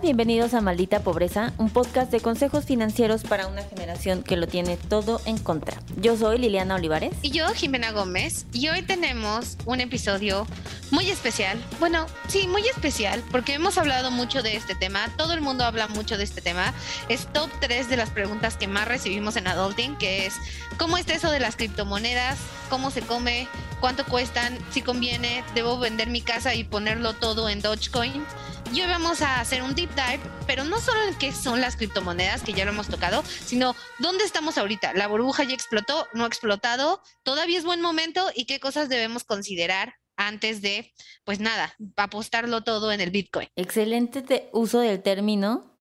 Bienvenidos 0.00 0.54
a 0.54 0.60
Maldita 0.60 1.00
Pobreza, 1.00 1.52
un 1.58 1.68
podcast 1.68 2.10
de 2.10 2.20
consejos 2.20 2.64
financieros 2.64 3.22
para 3.22 3.46
una 3.46 3.62
generación 3.62 4.22
que 4.22 4.36
lo 4.36 4.48
tiene 4.48 4.76
todo 4.76 5.20
en 5.26 5.38
contra. 5.38 5.80
Yo 6.00 6.16
soy 6.16 6.38
Liliana 6.38 6.76
Olivares. 6.76 7.14
Y 7.22 7.30
yo, 7.30 7.46
Jimena 7.48 7.92
Gómez, 7.92 8.46
y 8.52 8.68
hoy 8.68 8.82
tenemos 8.82 9.58
un 9.64 9.80
episodio 9.80 10.46
muy 10.90 11.10
especial. 11.10 11.62
Bueno, 11.78 12.06
sí, 12.26 12.48
muy 12.48 12.66
especial, 12.66 13.22
porque 13.30 13.54
hemos 13.54 13.78
hablado 13.78 14.10
mucho 14.10 14.42
de 14.42 14.56
este 14.56 14.74
tema, 14.74 15.08
todo 15.16 15.34
el 15.34 15.40
mundo 15.40 15.64
habla 15.64 15.86
mucho 15.88 16.16
de 16.16 16.24
este 16.24 16.40
tema. 16.40 16.72
Es 17.08 17.26
top 17.32 17.50
3 17.60 17.88
de 17.88 17.96
las 17.96 18.10
preguntas 18.10 18.56
que 18.56 18.66
más 18.66 18.88
recibimos 18.88 19.36
en 19.36 19.46
Adulting, 19.46 19.96
que 19.96 20.26
es, 20.26 20.34
¿cómo 20.78 20.96
está 20.96 21.14
eso 21.14 21.30
de 21.30 21.40
las 21.40 21.54
criptomonedas? 21.54 22.38
¿Cómo 22.70 22.90
se 22.90 23.02
come? 23.02 23.46
¿Cuánto 23.80 24.04
cuestan? 24.04 24.58
Si 24.70 24.80
conviene, 24.80 25.44
¿debo 25.54 25.78
vender 25.78 26.08
mi 26.08 26.22
casa 26.22 26.54
y 26.54 26.64
ponerlo 26.64 27.12
todo 27.12 27.48
en 27.48 27.60
Dogecoin? 27.60 28.24
Y 28.72 28.80
hoy 28.80 28.86
vamos 28.86 29.20
a 29.20 29.38
hacer 29.38 29.62
un 29.62 29.74
deep 29.74 29.90
dive, 29.90 30.20
pero 30.46 30.64
no 30.64 30.80
solo 30.80 31.02
en 31.02 31.14
qué 31.18 31.30
son 31.30 31.60
las 31.60 31.76
criptomonedas, 31.76 32.42
que 32.42 32.54
ya 32.54 32.64
lo 32.64 32.70
hemos 32.70 32.88
tocado, 32.88 33.22
sino 33.44 33.76
dónde 33.98 34.24
estamos 34.24 34.56
ahorita. 34.56 34.94
La 34.94 35.08
burbuja 35.08 35.44
ya 35.44 35.52
explotó, 35.52 36.06
no 36.14 36.24
ha 36.24 36.26
explotado, 36.26 37.02
todavía 37.22 37.58
es 37.58 37.66
buen 37.66 37.82
momento 37.82 38.30
y 38.34 38.46
qué 38.46 38.60
cosas 38.60 38.88
debemos 38.88 39.24
considerar 39.24 39.96
antes 40.16 40.62
de, 40.62 40.90
pues 41.24 41.38
nada, 41.38 41.76
apostarlo 41.96 42.64
todo 42.64 42.92
en 42.92 43.02
el 43.02 43.10
Bitcoin. 43.10 43.48
Excelente 43.56 44.48
uso 44.54 44.78
del 44.80 45.02
término 45.02 45.78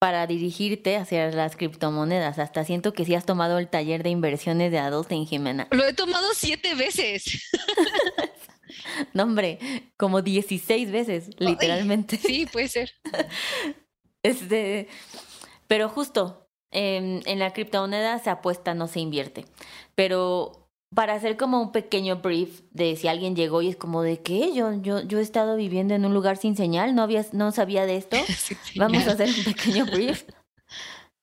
para 0.00 0.26
dirigirte 0.26 0.96
hacia 0.96 1.30
las 1.30 1.54
criptomonedas. 1.54 2.40
Hasta 2.40 2.64
siento 2.64 2.92
que 2.92 3.04
sí 3.04 3.14
has 3.14 3.24
tomado 3.24 3.58
el 3.58 3.68
taller 3.68 4.02
de 4.02 4.10
inversiones 4.10 4.72
de 4.72 4.80
Adulting, 4.80 5.26
Jimena. 5.26 5.68
Lo 5.70 5.84
he 5.84 5.92
tomado 5.92 6.26
siete 6.34 6.74
veces. 6.74 7.48
No, 9.14 9.24
hombre, 9.24 9.58
como 9.96 10.22
16 10.22 10.90
veces, 10.90 11.30
literalmente. 11.38 12.16
sí, 12.16 12.46
puede 12.46 12.68
ser. 12.68 12.90
Este, 14.24 14.86
pero 15.66 15.88
justo, 15.88 16.46
en, 16.70 17.22
la 17.38 17.52
criptomoneda 17.52 18.20
se 18.20 18.30
apuesta, 18.30 18.72
no 18.72 18.86
se 18.86 19.00
invierte. 19.00 19.46
Pero 19.96 20.68
para 20.94 21.14
hacer 21.14 21.36
como 21.36 21.60
un 21.60 21.72
pequeño 21.72 22.16
brief 22.16 22.60
de 22.70 22.94
si 22.94 23.08
alguien 23.08 23.34
llegó 23.34 23.62
y 23.62 23.68
es 23.68 23.76
como 23.76 24.02
de 24.02 24.20
que 24.20 24.54
yo, 24.54 24.72
yo, 24.74 25.00
yo 25.00 25.18
he 25.18 25.22
estado 25.22 25.56
viviendo 25.56 25.94
en 25.94 26.04
un 26.04 26.14
lugar 26.14 26.36
sin 26.36 26.56
señal, 26.56 26.94
no 26.94 27.02
había, 27.02 27.26
no 27.32 27.50
sabía 27.50 27.84
de 27.84 27.96
esto. 27.96 28.16
Vamos 28.76 29.08
a 29.08 29.12
hacer 29.12 29.28
un 29.28 29.44
pequeño 29.44 29.86
brief. 29.86 30.24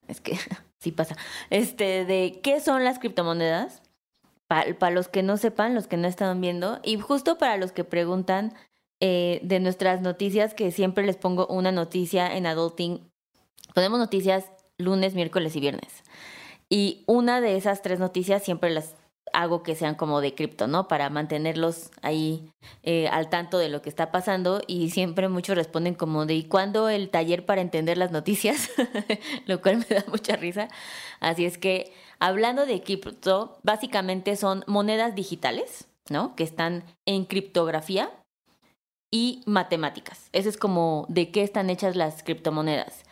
Es 0.07 0.19
que 0.19 0.37
sí 0.79 0.91
pasa. 0.91 1.15
Este, 1.49 2.03
de 2.03 2.41
qué 2.43 2.59
son 2.59 2.83
las 2.83 2.99
criptomonedas 2.99 3.81
para 4.49 4.89
los 4.89 5.07
que 5.07 5.21
no 5.21 5.37
sepan, 5.37 5.75
los 5.75 5.87
que 5.87 5.95
no 5.95 6.07
están 6.07 6.41
viendo, 6.41 6.79
y 6.83 6.97
justo 6.97 7.37
para 7.37 7.57
los 7.57 7.71
que 7.71 7.83
preguntan 7.83 8.53
eh, 8.99 9.39
de 9.43 9.59
nuestras 9.59 10.01
noticias, 10.01 10.55
que 10.55 10.71
siempre 10.71 11.05
les 11.05 11.17
pongo 11.17 11.45
una 11.47 11.71
noticia 11.71 12.35
en 12.35 12.47
Adulting. 12.47 13.07
Ponemos 13.75 13.99
noticias 13.99 14.51
lunes, 14.77 15.13
miércoles 15.13 15.55
y 15.55 15.59
viernes. 15.59 16.03
Y 16.67 17.03
una 17.05 17.41
de 17.41 17.57
esas 17.57 17.83
tres 17.83 17.99
noticias 17.99 18.43
siempre 18.43 18.71
las 18.71 18.95
hago 19.33 19.61
que 19.61 19.75
sean 19.75 19.93
como 19.93 20.19
de 20.21 20.33
cripto, 20.33 20.65
¿no? 20.65 20.87
Para 20.87 21.11
mantenerlos 21.11 21.91
ahí 22.01 22.51
eh, 22.81 23.07
al 23.09 23.29
tanto 23.29 23.59
de 23.59 23.69
lo 23.69 23.83
que 23.83 23.89
está 23.89 24.11
pasando 24.11 24.61
y 24.65 24.89
siempre 24.89 25.29
muchos 25.29 25.55
responden 25.55 25.93
como 25.93 26.25
de 26.25 26.33
¿y 26.33 26.43
cuándo 26.45 26.89
el 26.89 27.09
taller 27.09 27.45
para 27.45 27.61
entender 27.61 27.99
las 27.99 28.11
noticias? 28.11 28.71
lo 29.45 29.61
cual 29.61 29.85
me 29.87 29.95
da 29.95 30.03
mucha 30.07 30.35
risa. 30.35 30.69
Así 31.19 31.45
es 31.45 31.59
que 31.59 31.93
Hablando 32.19 32.65
de 32.65 32.81
cripto, 32.81 33.59
básicamente 33.63 34.35
son 34.35 34.63
monedas 34.67 35.15
digitales, 35.15 35.87
¿no? 36.09 36.35
Que 36.35 36.43
están 36.43 36.83
en 37.05 37.25
criptografía 37.25 38.11
y 39.11 39.41
matemáticas. 39.45 40.29
Ese 40.33 40.49
es 40.49 40.57
como 40.57 41.05
de 41.09 41.31
qué 41.31 41.43
están 41.43 41.69
hechas 41.69 41.95
las 41.95 42.23
criptomonedas. 42.23 43.03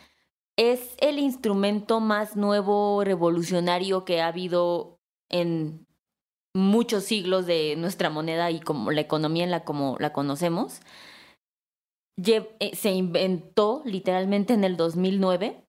Es 0.56 0.94
el 0.98 1.18
instrumento 1.18 2.00
más 2.00 2.36
nuevo, 2.36 3.02
revolucionario 3.04 4.04
que 4.04 4.20
ha 4.20 4.28
habido 4.28 4.98
en 5.30 5.86
muchos 6.54 7.04
siglos 7.04 7.46
de 7.46 7.76
nuestra 7.76 8.10
moneda 8.10 8.50
y 8.50 8.60
como 8.60 8.90
la 8.90 9.00
economía 9.00 9.44
en 9.44 9.50
la 9.50 9.64
como 9.64 9.96
la 10.00 10.12
conocemos. 10.12 10.80
Eh, 12.26 12.72
se 12.74 12.90
inventó 12.90 13.82
literalmente 13.84 14.52
en 14.52 14.64
el 14.64 14.76
2009 14.76 15.64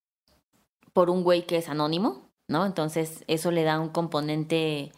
por 0.94 1.10
un 1.10 1.24
güey 1.24 1.46
que 1.46 1.58
es 1.58 1.70
anónimo, 1.70 2.29
¿no? 2.50 2.66
Entonces 2.66 3.24
eso 3.28 3.52
le 3.52 3.64
da 3.64 3.80
un 3.80 3.90
componente 3.90 4.92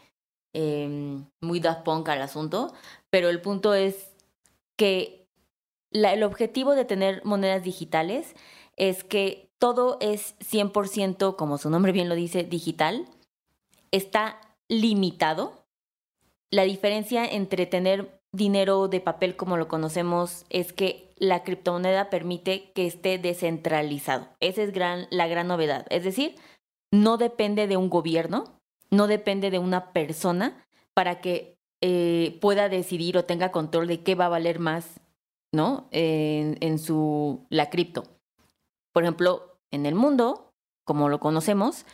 em, 0.54 1.26
muy 1.42 1.60
Daft 1.60 1.84
Punk 1.84 2.10
al 2.10 2.22
asunto, 2.22 2.74
pero 3.12 3.30
el 3.30 3.42
punto 3.42 3.74
es 3.76 4.12
que 4.78 5.28
el 5.92 6.24
objetivo 6.24 6.74
de 6.74 6.86
tener 6.86 7.24
monedas 7.26 7.64
digitales 7.64 8.36
es 8.78 9.04
que 9.04 9.52
todo 9.60 9.98
es 10.02 10.36
100%, 10.40 11.36
como 11.36 11.58
su 11.58 11.70
nombre 11.70 11.92
bien 11.92 12.10
lo 12.10 12.16
dice, 12.16 12.44
digital, 12.44 13.06
está 13.92 14.40
limitado. 14.70 15.66
La 16.50 16.64
diferencia 16.64 17.26
entre 17.26 17.66
tener 17.66 18.22
dinero 18.32 18.88
de 18.88 19.02
papel 19.02 19.36
como 19.36 19.58
lo 19.58 19.68
conocemos 19.68 20.46
es 20.50 20.74
que 20.74 21.14
la 21.18 21.44
criptomoneda 21.44 22.10
permite 22.10 22.72
que 22.74 22.88
esté 22.88 23.18
descentralizado. 23.20 24.30
Esa 24.40 24.64
es 24.64 24.72
gran, 24.72 25.06
la 25.12 25.28
gran 25.28 25.48
novedad. 25.48 25.86
Es 25.90 26.04
decir, 26.04 26.36
no 26.92 27.18
depende 27.18 27.68
de 27.68 27.78
un 27.78 27.90
gobierno, 27.90 28.60
no 28.90 29.08
depende 29.08 29.50
de 29.50 29.60
una 29.60 29.94
persona 29.94 30.66
para 30.94 31.22
que 31.22 31.58
eh, 31.82 32.38
pueda 32.42 32.70
decidir 32.70 33.18
o 33.18 33.26
tenga 33.26 33.52
control 33.52 33.88
de 33.88 34.04
qué 34.04 34.14
va 34.16 34.26
a 34.26 34.30
valer 34.30 34.60
más, 34.60 35.00
¿no? 35.52 35.88
En, 35.92 36.78
su, 36.78 37.46
la 37.50 37.70
cripto. 37.70 38.04
Por 38.94 39.04
ejemplo, 39.04 39.58
en 39.72 39.86
el 39.86 39.96
mundo, 39.96 40.52
como 40.86 41.10
lo 41.10 41.20
conocemos, 41.20 41.86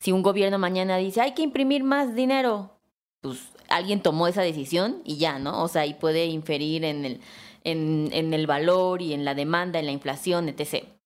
si 0.00 0.12
un 0.12 0.22
gobierno 0.22 0.58
mañana 0.58 0.96
dice 0.96 1.20
hay 1.20 1.34
que 1.34 1.42
imprimir 1.42 1.84
más 1.84 2.14
dinero, 2.14 2.80
pues 3.20 3.52
alguien 3.68 4.02
tomó 4.02 4.26
esa 4.28 4.42
decisión 4.42 5.02
y 5.04 5.18
ya, 5.18 5.38
¿no? 5.38 5.62
O 5.62 5.68
sea, 5.68 5.84
y 5.84 5.94
puede 5.94 6.26
inferir 6.26 6.84
en 6.84 7.04
el, 7.04 7.20
en 7.64 8.32
el 8.32 8.46
valor 8.46 9.02
y 9.02 9.12
en 9.12 9.24
la 9.24 9.34
demanda, 9.34 9.78
en 9.78 9.86
la 9.86 9.92
inflación, 9.92 10.48
etc. 10.48 10.97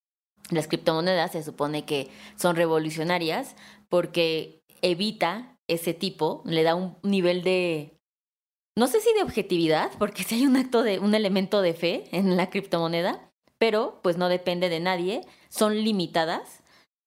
Las 0.51 0.69
criptomonedas 0.69 1.33
se 1.33 1.43
supone 1.43 1.85
que 1.85 2.11
son 2.37 2.57
revolucionarias 2.57 3.57
porque 3.89 4.63
evita 4.83 5.57
ese 5.69 5.95
tipo, 5.95 6.43
le 6.45 6.63
da 6.63 6.75
un 6.75 6.97
nivel 7.03 7.43
de, 7.43 7.99
no 8.75 8.87
sé 8.87 9.01
si 9.01 9.13
de 9.15 9.23
objetividad, 9.23 9.91
porque 9.99 10.23
si 10.25 10.37
hay 10.37 10.47
un 10.47 10.57
acto 10.57 10.83
de, 10.83 10.99
un 10.99 11.15
elemento 11.15 11.63
de 11.63 11.75
fe 11.75 12.05
en 12.13 12.37
la 12.37 12.51
criptomoneda, 12.51 13.31
pero 13.59 14.01
pues 14.03 14.17
no 14.17 14.29
depende 14.29 14.69
de 14.69 14.81
nadie, 14.81 15.21
son 15.49 15.85
limitadas. 15.85 16.63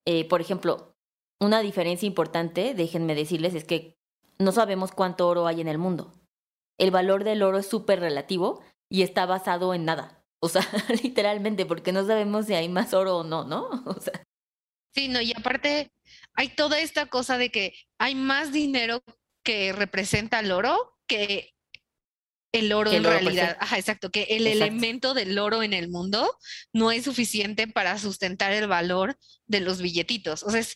Eh, 0.06 0.28
por 0.28 0.42
ejemplo, 0.42 0.96
una 1.40 1.60
diferencia 1.62 2.08
importante, 2.08 2.74
déjenme 2.74 3.16
decirles, 3.16 3.56
es 3.56 3.66
que 3.66 3.98
no 4.40 4.52
sabemos 4.52 4.92
cuánto 4.92 5.28
oro 5.28 5.48
hay 5.48 5.62
en 5.62 5.68
el 5.68 5.78
mundo. 5.78 6.14
El 6.78 6.92
valor 6.92 7.24
del 7.24 7.44
oro 7.44 7.58
es 7.58 7.68
súper 7.68 8.00
relativo 8.00 8.62
y 8.90 9.02
está 9.02 9.26
basado 9.26 9.74
en 9.74 9.86
nada. 9.86 10.25
O 10.46 10.50
sea, 10.50 10.62
literalmente, 11.04 11.66
porque 11.66 11.92
no 11.92 12.06
sabemos 12.06 12.46
si 12.46 12.54
hay 12.54 12.70
más 12.70 12.94
oro 12.94 13.18
o 13.18 13.24
no, 13.24 13.44
¿no? 13.44 13.70
O 13.86 14.00
sea. 14.00 14.24
Sí, 14.94 15.08
no, 15.08 15.20
y 15.22 15.34
aparte 15.36 15.92
hay 16.36 16.50
toda 16.50 16.80
esta 16.80 17.08
cosa 17.08 17.38
de 17.38 17.50
que 17.50 17.74
hay 17.98 18.16
más 18.16 18.52
dinero 18.52 19.04
que 19.44 19.74
representa 19.74 20.40
el 20.40 20.52
oro 20.52 20.98
que 21.08 21.56
el 22.52 22.72
oro 22.72 22.92
en 22.92 23.04
realidad. 23.04 23.58
Ajá, 23.60 23.78
exacto, 23.78 24.12
que 24.12 24.24
el 24.30 24.48
elemento 24.48 25.14
del 25.14 25.38
oro 25.38 25.62
en 25.62 25.74
el 25.74 25.90
mundo 25.90 26.38
no 26.72 26.92
es 26.92 27.04
suficiente 27.04 27.68
para 27.68 27.98
sustentar 27.98 28.54
el 28.54 28.68
valor 28.68 29.18
de 29.46 29.60
los 29.60 29.82
billetitos. 29.82 30.44
O 30.44 30.50
sea, 30.50 30.62
es, 30.62 30.76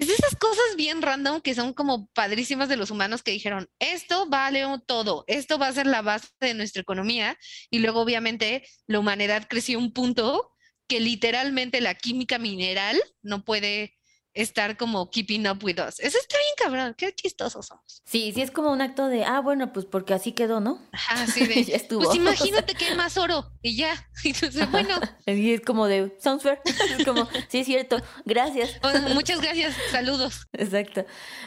es 0.00 0.06
de 0.06 0.14
esas 0.14 0.36
cosas 0.36 0.76
bien 0.76 1.02
random 1.02 1.40
que 1.40 1.54
son 1.54 1.72
como 1.72 2.08
padrísimas 2.08 2.68
de 2.68 2.76
los 2.76 2.92
humanos 2.92 3.22
que 3.22 3.32
dijeron, 3.32 3.68
esto 3.80 4.28
vale 4.28 4.64
todo, 4.86 5.24
esto 5.26 5.58
va 5.58 5.66
a 5.66 5.72
ser 5.72 5.86
la 5.86 6.02
base 6.02 6.28
de 6.40 6.54
nuestra 6.54 6.82
economía. 6.82 7.36
Y 7.68 7.80
luego 7.80 8.00
obviamente 8.00 8.62
la 8.86 9.00
humanidad 9.00 9.46
creció 9.48 9.78
un 9.78 9.92
punto 9.92 10.52
que 10.86 11.00
literalmente 11.00 11.80
la 11.80 11.94
química 11.94 12.38
mineral 12.38 13.00
no 13.22 13.44
puede 13.44 13.98
estar 14.34 14.76
como 14.76 15.10
keeping 15.10 15.48
up 15.48 15.64
with 15.64 15.80
us. 15.80 15.98
Eso 15.98 16.18
está 16.18 16.36
cabrón, 16.58 16.94
qué 16.96 17.14
chistosos 17.14 17.66
somos. 17.66 18.02
Sí, 18.04 18.32
sí 18.34 18.42
es 18.42 18.50
como 18.50 18.72
un 18.72 18.80
acto 18.80 19.08
de, 19.08 19.24
ah, 19.24 19.40
bueno, 19.40 19.72
pues 19.72 19.86
porque 19.86 20.14
así 20.14 20.32
quedó, 20.32 20.60
¿no? 20.60 20.80
Ajá, 20.92 21.26
sí, 21.32 21.46
de, 21.46 21.64
ya 21.64 21.76
estuvo. 21.76 22.04
Pues 22.04 22.16
imagínate 22.16 22.74
que 22.78 22.86
hay 22.86 22.96
más 22.96 23.16
oro 23.16 23.50
y 23.62 23.76
ya. 23.76 23.94
Entonces, 24.24 24.70
bueno. 24.70 24.94
Y 25.26 25.52
es 25.52 25.60
como 25.60 25.86
de, 25.86 26.16
sounds 26.20 26.42
fair. 26.42 26.60
como, 27.04 27.28
sí, 27.48 27.60
es 27.60 27.66
cierto, 27.66 27.98
gracias. 28.24 28.80
muchas 29.14 29.40
gracias, 29.40 29.76
saludos. 29.90 30.48
Exacto. 30.52 31.04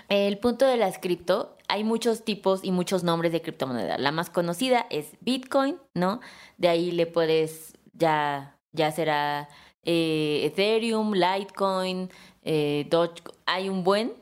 El 0.09 0.37
punto 0.37 0.65
de 0.65 0.77
las 0.77 0.97
cripto, 0.99 1.57
hay 1.67 1.83
muchos 1.83 2.23
tipos 2.23 2.63
y 2.63 2.71
muchos 2.71 3.03
nombres 3.03 3.31
de 3.31 3.41
criptomoneda. 3.41 3.97
La 3.97 4.11
más 4.11 4.29
conocida 4.29 4.87
es 4.89 5.07
Bitcoin, 5.21 5.77
¿no? 5.93 6.21
De 6.57 6.69
ahí 6.69 6.91
le 6.91 7.07
puedes, 7.07 7.73
ya, 7.93 8.57
ya 8.71 8.91
será 8.91 9.49
eh, 9.83 10.41
Ethereum, 10.45 11.13
Litecoin, 11.13 12.09
eh, 12.43 12.87
Doge, 12.89 13.21
hay 13.45 13.69
un 13.69 13.83
buen. 13.83 14.13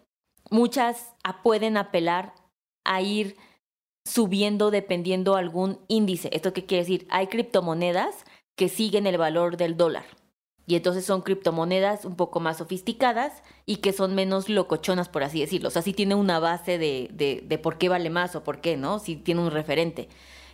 Muchas 0.50 1.14
pueden 1.44 1.78
apelar 1.78 2.34
a 2.84 3.02
ir 3.02 3.38
subiendo 4.06 4.72
dependiendo 4.72 5.36
algún 5.36 5.80
índice. 5.88 6.30
¿Esto 6.34 6.54
qué 6.54 6.66
quiere 6.66 6.84
decir? 6.84 7.08
Hay 7.10 7.28
criptomonedas 7.28 8.26
que 8.56 8.70
siguen 8.70 9.08
el 9.08 9.18
valor 9.18 9.58
del 9.58 9.78
dólar. 9.78 10.06
Y 10.66 10.76
entonces 10.76 11.06
son 11.06 11.22
criptomonedas 11.22 12.06
un 12.06 12.16
poco 12.16 12.40
más 12.40 12.58
sofisticadas 12.58 13.42
y 13.66 13.78
que 13.78 13.92
son 13.92 14.14
menos 14.14 14.50
locochonas, 14.50 15.10
por 15.10 15.24
así 15.24 15.40
decirlo. 15.40 15.70
O 15.70 15.72
sea, 15.72 15.82
sí 15.82 15.94
tiene 15.94 16.14
una 16.14 16.40
base 16.40 16.78
de, 16.78 17.10
de, 17.12 17.44
de 17.44 17.58
por 17.58 17.78
qué 17.78 17.90
vale 17.90 18.10
más 18.12 18.36
o 18.36 18.44
por 18.44 18.62
qué, 18.62 18.78
¿no? 18.78 19.00
Sí 19.00 19.16
tiene 19.16 19.42
un 19.42 19.50
referente. 19.50 20.10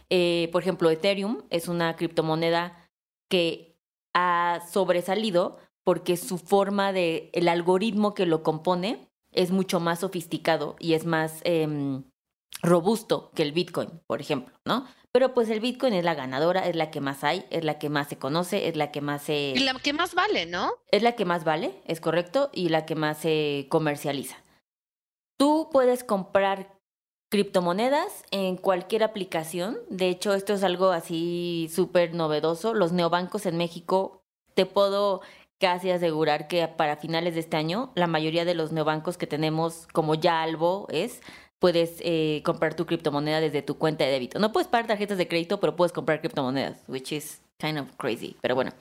Eh, 0.09 0.49
por 0.51 0.61
ejemplo, 0.61 0.89
Ethereum 0.89 1.43
es 1.49 1.67
una 1.67 1.95
criptomoneda 1.95 2.87
que 3.29 3.75
ha 4.13 4.61
sobresalido 4.71 5.57
porque 5.83 6.15
su 6.15 6.37
forma 6.37 6.93
de, 6.93 7.29
el 7.33 7.47
algoritmo 7.47 8.13
que 8.13 8.25
lo 8.25 8.41
compone 8.41 9.09
es 9.35 9.51
mucho 9.51 9.79
más 9.79 9.99
sofisticado 9.99 10.75
y 10.79 10.93
es 10.93 11.05
más 11.05 11.39
em, 11.43 12.03
robusto 12.61 13.31
que 13.35 13.43
el 13.43 13.51
Bitcoin, 13.51 14.01
por 14.07 14.21
ejemplo, 14.21 14.55
¿no? 14.65 14.85
Pero 15.11 15.33
pues 15.33 15.49
el 15.49 15.61
Bitcoin 15.61 15.93
es 15.93 16.03
la 16.03 16.13
ganadora, 16.13 16.67
es 16.67 16.75
la 16.75 16.91
que 16.91 16.99
más 16.99 17.23
hay, 17.23 17.45
es 17.49 17.63
la 17.63 17.79
que 17.79 17.89
más 17.89 18.09
se 18.09 18.17
conoce, 18.17 18.67
es 18.67 18.75
la 18.75 18.91
que 18.91 18.99
más 18.99 19.23
se... 19.23 19.53
Y 19.55 19.59
la 19.59 19.73
que 19.75 19.93
más 19.93 20.13
vale, 20.13 20.45
¿no? 20.45 20.73
Es 20.91 21.03
la 21.03 21.13
que 21.13 21.23
más 21.23 21.45
vale, 21.45 21.81
es 21.85 22.01
correcto, 22.01 22.49
y 22.53 22.67
la 22.67 22.85
que 22.85 22.95
más 22.95 23.19
se 23.19 23.67
comercializa. 23.69 24.35
Tú 25.37 25.69
puedes 25.71 26.03
comprar 26.03 26.75
criptomonedas 27.29 28.23
en 28.31 28.57
cualquier 28.57 29.03
aplicación. 29.03 29.77
De 29.89 30.09
hecho, 30.09 30.33
esto 30.33 30.53
es 30.53 30.63
algo 30.63 30.89
así 30.89 31.69
súper 31.73 32.13
novedoso. 32.13 32.73
Los 32.73 32.91
neobancos 32.91 33.45
en 33.45 33.57
México, 33.57 34.21
te 34.53 34.65
puedo 34.65 35.21
casi 35.59 35.91
asegurar 35.91 36.47
que 36.47 36.67
para 36.67 36.97
finales 36.97 37.33
de 37.33 37.39
este 37.39 37.57
año, 37.57 37.91
la 37.95 38.07
mayoría 38.07 38.45
de 38.45 38.55
los 38.55 38.71
neobancos 38.71 39.17
que 39.17 39.27
tenemos, 39.27 39.87
como 39.93 40.15
ya 40.15 40.41
Albo 40.41 40.87
es, 40.89 41.21
puedes 41.59 41.97
eh, 42.01 42.41
comprar 42.45 42.75
tu 42.75 42.85
criptomoneda 42.85 43.39
desde 43.39 43.61
tu 43.61 43.77
cuenta 43.77 44.03
de 44.03 44.11
débito. 44.11 44.39
No 44.39 44.51
puedes 44.51 44.67
pagar 44.67 44.87
tarjetas 44.87 45.17
de 45.17 45.27
crédito, 45.27 45.59
pero 45.59 45.75
puedes 45.75 45.93
comprar 45.93 46.19
criptomonedas, 46.19 46.83
which 46.87 47.11
is 47.11 47.41
kind 47.59 47.77
of 47.77 47.89
crazy. 47.97 48.35
Pero 48.41 48.55
bueno, 48.55 48.71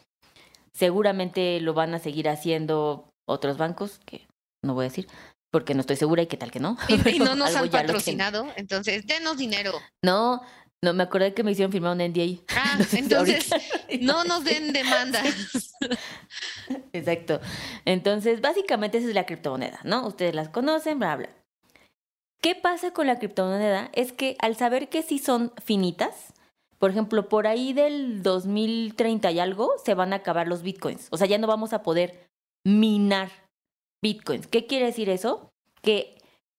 seguramente 0.73 1.61
lo 1.61 1.75
van 1.75 1.95
a 1.95 1.99
seguir 1.99 2.29
haciendo 2.29 3.09
otros 3.27 3.57
bancos, 3.57 4.01
que 4.05 4.27
no 4.63 4.75
voy 4.75 4.85
a 4.85 4.89
decir, 4.89 5.07
porque 5.51 5.75
no 5.75 5.81
estoy 5.81 5.97
segura 5.97 6.23
y 6.23 6.27
qué 6.27 6.37
tal 6.37 6.51
que 6.51 6.61
no. 6.61 6.77
Y, 7.13 7.19
no 7.21 7.37
nos 7.37 7.55
han 7.55 7.71
patrocinado, 7.71 8.47
entonces 8.57 9.07
denos 9.07 9.39
dinero. 9.39 9.73
No, 10.03 10.43
no, 10.85 10.95
me 10.95 11.03
acordé 11.03 11.35
que 11.35 11.43
me 11.43 11.53
hicieron 11.53 11.73
firmar 11.73 11.93
un 11.93 11.99
NDA. 11.99 12.41
Ah, 12.55 12.79
entonces 12.93 13.51
no 14.01 14.25
nos 14.25 14.45
den 14.45 14.73
demandas. 14.73 15.75
Exacto. 16.93 17.41
Entonces, 17.85 18.41
básicamente 18.41 18.99
esa 18.99 19.09
es 19.09 19.15
la 19.15 19.27
criptomoneda, 19.27 19.81
¿no? 19.85 20.07
Ustedes 20.07 20.35
las 20.35 20.49
conocen, 20.49 20.99
bla, 20.99 21.17
bla. 21.17 21.29
¿Qué 22.41 22.55
pasa 22.55 22.93
con 22.93 23.07
la 23.07 23.19
criptomoneda? 23.19 23.91
Es 23.95 24.13
que 24.13 24.37
al 24.39 24.57
saber 24.57 24.89
que 24.89 25.03
sí 25.03 25.19
son 25.19 25.53
finitas, 25.65 26.35
por 26.79 26.91
ejemplo, 26.91 27.29
por 27.29 27.47
ahí 27.47 27.73
del 27.73 28.23
2030 28.23 29.31
y 29.31 29.41
algo, 29.41 29.73
se 29.83 29.95
van 29.95 30.13
a 30.13 30.17
acabar 30.17 30.47
los 30.47 30.63
bitcoins. 30.63 31.09
O 31.11 31.17
sea, 31.17 31.27
ya 31.27 31.39
no 31.39 31.47
vamos 31.47 31.73
a 31.73 31.83
poder 31.83 32.29
minar 32.65 33.31
bitcoins. 34.03 34.47
¿Qué 34.47 34.67
quiere 34.67 34.87
decir 34.87 35.09
eso? 35.09 35.51
Que 35.81 36.19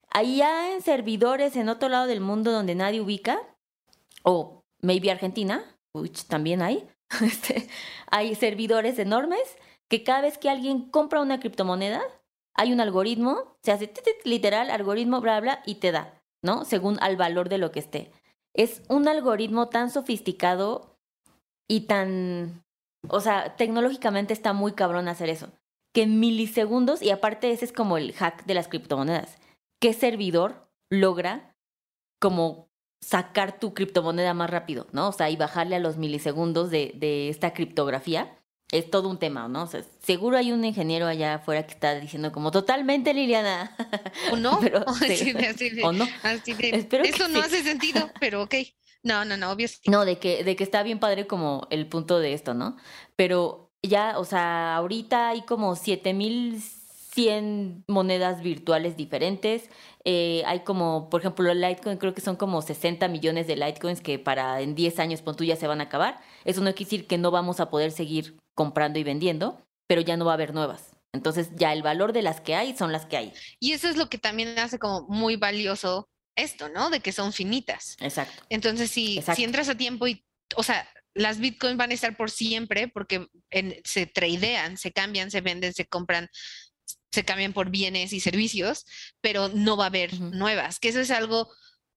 allá 0.10 0.74
en 0.74 0.82
servidores 0.82 1.56
en 1.56 1.70
otro 1.70 1.90
lado 1.90 2.08
del 2.08 2.22
mundo 2.22 2.52
donde 2.52 2.74
nadie 2.74 3.02
ubica, 3.02 3.40
o 4.26 4.64
maybe 4.82 5.12
Argentina, 5.12 5.64
which 5.94 6.26
también 6.28 6.62
hay, 6.62 6.88
este, 7.22 7.70
hay 8.08 8.36
servidores 8.36 9.00
enormes 9.00 9.58
que 9.88 10.04
cada 10.04 10.22
vez 10.22 10.38
que 10.38 10.50
alguien 10.50 10.90
compra 10.90 11.22
una 11.22 11.40
criptomoneda, 11.40 12.02
hay 12.56 12.74
un 12.74 12.82
algoritmo, 12.82 13.58
se 13.62 13.72
hace 13.72 13.92
literal, 14.24 14.72
algoritmo, 14.72 15.22
bla, 15.22 15.40
bla, 15.40 15.62
y 15.66 15.76
te 15.76 15.92
da, 15.92 16.22
¿no? 16.42 16.66
Según 16.66 16.98
al 17.02 17.18
valor 17.18 17.50
de 17.50 17.58
lo 17.58 17.72
que 17.72 17.80
esté. 17.80 18.12
Es 18.54 18.82
un 18.90 19.08
algoritmo 19.08 19.70
tan 19.70 19.92
sofisticado 19.92 20.98
y 21.68 21.82
tan, 21.82 22.64
o 23.10 23.20
sea, 23.20 23.56
tecnológicamente 23.58 24.34
está 24.34 24.54
muy 24.54 24.72
cabrón 24.72 25.08
hacer 25.08 25.30
eso. 25.30 25.52
Que 25.94 26.04
en 26.04 26.20
milisegundos, 26.20 27.02
y 27.02 27.12
aparte 27.12 27.52
ese 27.52 27.66
es 27.66 27.74
como 27.74 27.98
el 27.98 28.14
hack 28.14 28.46
de 28.46 28.54
las 28.54 28.68
criptomonedas, 28.68 29.38
¿qué 29.82 29.94
servidor 29.94 30.70
logra 30.90 31.54
como 32.20 32.70
sacar 33.06 33.60
tu 33.60 33.76
criptomoneda 33.76 34.34
más 34.34 34.50
rápido, 34.50 34.88
¿no? 34.92 35.10
O 35.10 35.12
sea, 35.12 35.30
y 35.30 35.36
bajarle 35.36 35.76
a 35.76 35.80
los 35.80 35.98
milisegundos 35.98 36.72
de, 36.72 36.92
de 36.96 37.30
esta 37.30 37.54
criptografía. 37.54 38.40
Es 38.72 38.90
todo 38.90 39.10
un 39.10 39.20
tema, 39.20 39.48
¿no? 39.48 39.62
O 39.64 39.68
sea, 39.68 39.84
seguro 40.02 40.38
hay 40.38 40.52
un 40.52 40.66
ingeniero 40.66 41.06
allá 41.06 41.36
afuera 41.36 41.68
que 41.68 41.74
está 41.74 41.94
diciendo 42.00 42.32
como 42.32 42.50
totalmente 42.50 43.14
Liliana. 43.14 43.76
¿O 44.32 44.38
no? 44.38 44.58
Pero, 44.62 44.80
de- 44.80 45.48
así 45.48 45.70
de- 45.70 45.84
¿O 45.84 45.92
no? 45.92 46.08
así 46.24 46.56
de, 46.56 46.70
Espero 46.72 47.04
que 47.04 47.12
Eso 47.12 47.28
no 47.28 47.42
sí. 47.42 47.46
hace 47.46 47.62
sentido, 47.64 48.10
pero 48.20 48.42
ok. 48.42 48.56
No, 49.04 49.24
no, 49.24 49.38
no, 49.38 49.52
obvio 49.52 49.68
sí. 49.68 49.78
No, 49.86 50.04
de 50.04 50.18
que, 50.18 50.44
de 50.44 50.56
que 50.56 50.64
está 50.64 50.82
bien 50.82 50.98
padre 51.00 51.28
como 51.28 51.68
el 51.70 51.88
punto 51.88 52.18
de 52.18 52.34
esto, 52.34 52.56
¿no? 52.56 52.76
Pero 53.16 53.72
ya, 53.84 54.18
o 54.18 54.26
sea, 54.26 54.76
ahorita 54.78 55.30
hay 55.30 55.44
como 55.44 55.76
7100 55.76 57.84
monedas 57.88 58.42
virtuales 58.42 58.98
diferentes. 58.98 59.70
Eh, 60.08 60.44
hay 60.46 60.60
como, 60.60 61.10
por 61.10 61.22
ejemplo, 61.22 61.52
el 61.52 61.60
Litecoin, 61.62 61.98
creo 61.98 62.14
que 62.14 62.22
son 62.22 62.36
como 62.36 62.62
60 62.62 63.08
millones 63.08 63.48
de 63.48 63.56
Litecoins 63.56 64.02
que 64.02 64.20
para 64.20 64.62
en 64.62 64.76
10 64.76 65.00
años, 65.00 65.22
pon 65.24 65.36
tú, 65.36 65.44
ya 65.44 65.56
se 65.56 65.68
van 65.68 65.82
a 65.82 65.86
acabar. 65.86 66.22
Eso 66.44 66.62
no 66.62 66.72
quiere 66.76 66.86
decir 66.92 67.08
que 67.08 67.18
no 67.18 67.32
vamos 67.32 67.60
a 67.60 67.70
poder 67.72 67.92
seguir 67.92 68.38
comprando 68.56 69.00
y 69.00 69.04
vendiendo, 69.04 69.62
pero 69.88 70.02
ya 70.02 70.16
no 70.16 70.26
va 70.26 70.32
a 70.32 70.36
haber 70.36 70.54
nuevas. 70.54 70.92
Entonces 71.12 71.50
ya 71.56 71.74
el 71.74 71.82
valor 71.82 72.14
de 72.14 72.22
las 72.22 72.40
que 72.42 72.56
hay 72.56 72.78
son 72.78 72.92
las 72.92 73.06
que 73.06 73.18
hay. 73.18 73.34
Y 73.60 73.72
eso 73.72 73.90
es 73.90 73.98
lo 73.98 74.08
que 74.10 74.18
también 74.18 74.60
hace 74.60 74.78
como 74.78 75.08
muy 75.08 75.38
valioso 75.38 76.08
esto, 76.38 76.70
¿no? 76.70 76.90
De 76.90 77.00
que 77.00 77.12
son 77.12 77.34
finitas. 77.34 77.96
Exacto. 78.00 78.44
Entonces, 78.50 78.92
si, 78.92 79.18
Exacto. 79.18 79.38
si 79.38 79.44
entras 79.46 79.70
a 79.70 79.76
tiempo 79.76 80.08
y, 80.08 80.24
o 80.56 80.64
sea, 80.64 80.88
las 81.14 81.40
bitcoins 81.40 81.78
van 81.78 81.92
a 81.92 81.94
estar 81.94 82.18
por 82.18 82.30
siempre 82.30 82.90
porque 82.90 83.28
en- 83.50 83.80
se 83.86 84.06
tradean, 84.06 84.78
se 84.78 84.92
cambian, 84.92 85.32
se 85.32 85.40
venden, 85.40 85.74
se 85.74 85.86
compran, 85.86 86.28
se 87.16 87.26
cambian 87.26 87.54
por 87.54 87.72
bienes 87.72 88.14
y 88.14 88.20
servicios, 88.20 88.86
pero 89.22 89.50
no 89.50 89.78
va 89.78 89.86
a 89.86 89.88
haber 89.88 90.14
nuevas, 90.20 90.80
que 90.80 90.90
eso 90.90 91.00
es 91.00 91.10
algo 91.10 91.50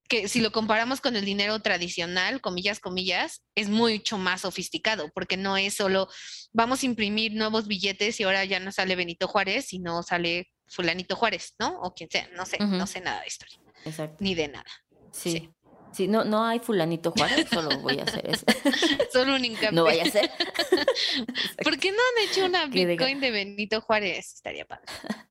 que 0.09 0.27
si 0.27 0.41
lo 0.41 0.53
comparamos 0.53 1.03
con 1.03 1.17
el 1.17 1.25
dinero 1.27 1.61
tradicional, 1.61 2.41
comillas, 2.41 2.81
comillas, 2.81 3.43
es 3.55 3.69
mucho 3.69 4.17
más 4.17 4.41
sofisticado, 4.41 5.11
porque 5.15 5.37
no 5.37 5.59
es 5.59 5.75
solo 5.75 6.09
vamos 6.53 6.83
a 6.83 6.87
imprimir 6.87 7.35
nuevos 7.35 7.67
billetes 7.67 8.19
y 8.19 8.23
ahora 8.23 8.45
ya 8.47 8.59
no 8.59 8.73
sale 8.73 8.97
Benito 8.97 9.29
Juárez, 9.29 9.67
sino 9.67 10.03
sale 10.03 10.51
fulanito 10.67 11.15
Juárez, 11.15 11.55
¿no? 11.59 11.79
O 11.81 11.93
quien 11.95 12.11
sea, 12.11 12.27
no 12.35 12.47
sé, 12.47 12.59
no 12.59 12.87
sé 12.87 13.01
nada 13.01 13.21
de 13.21 13.27
historia, 13.27 13.59
Exacto. 13.85 14.17
ni 14.21 14.35
de 14.35 14.49
nada. 14.49 14.71
Sí. 15.13 15.33
Sí. 15.33 15.51
Sí, 15.93 16.07
no, 16.09 16.25
no 16.25 16.45
hay 16.45 16.59
fulanito 16.59 17.11
Juárez, 17.13 17.47
solo 17.51 17.79
voy 17.81 17.99
a 17.99 18.05
hacer 18.05 18.29
eso. 18.29 18.45
Solo 19.13 19.35
un 19.37 19.45
hincapié. 19.45 19.73
No 19.73 19.85
vaya 19.85 20.03
a 20.05 20.11
ser. 20.11 20.31
¿Por 21.65 21.79
qué 21.79 21.91
no 21.91 21.97
han 21.99 22.29
hecho 22.29 22.45
una 22.45 22.67
Bitcoin 22.67 23.21
de 23.21 23.31
Benito 23.31 23.81
Juárez? 23.81 24.35
Estaría 24.35 24.65
padre. 24.65 24.85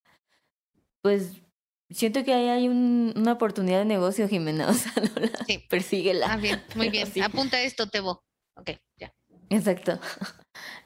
Pues 1.02 1.32
siento 1.90 2.24
que 2.24 2.34
ahí 2.34 2.50
hay 2.50 2.68
un- 2.68 3.14
una 3.16 3.34
oportunidad 3.34 3.80
de 3.80 3.86
negocio, 3.86 4.28
Jimena. 4.28 4.68
O 4.70 4.74
sea, 4.74 4.92
no 4.96 5.22
la 5.22 5.46
Sí. 5.46 5.60
persíguela. 5.70 6.28
Ah, 6.34 6.38
bien, 6.38 6.62
muy 6.76 6.90
bien. 6.90 7.08
Sí. 7.12 7.22
Apunta 7.22 7.62
esto, 7.62 7.88
Tebo. 7.90 8.24
Ok, 8.56 8.72
ya. 8.98 9.14
Exacto. 9.50 10.00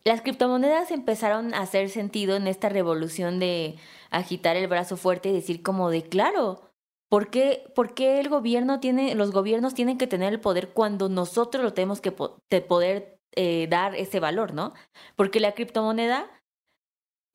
Las 0.03 0.21
criptomonedas 0.21 0.91
empezaron 0.91 1.53
a 1.53 1.61
hacer 1.61 1.89
sentido 1.89 2.35
en 2.35 2.45
esta 2.47 2.69
revolución 2.69 3.39
de 3.39 3.77
agitar 4.11 4.57
el 4.57 4.67
brazo 4.67 4.97
fuerte 4.97 5.29
y 5.29 5.33
decir 5.33 5.63
como 5.63 5.89
de 5.89 6.03
claro. 6.03 6.70
¿Por 7.11 7.29
qué, 7.29 7.69
por 7.75 7.93
qué 7.93 8.21
el 8.21 8.29
gobierno 8.29 8.79
tiene, 8.79 9.15
los 9.15 9.31
gobiernos 9.31 9.73
tienen 9.73 9.97
que 9.97 10.07
tener 10.07 10.31
el 10.31 10.39
poder 10.39 10.69
cuando 10.69 11.09
nosotros 11.09 11.61
lo 11.61 11.73
tenemos 11.73 11.99
que 11.99 12.13
po- 12.13 12.37
de 12.49 12.61
poder 12.61 13.19
eh, 13.35 13.67
dar 13.69 13.95
ese 13.95 14.21
valor, 14.21 14.53
¿no? 14.53 14.73
Porque 15.17 15.41
la 15.41 15.51
criptomoneda 15.51 16.31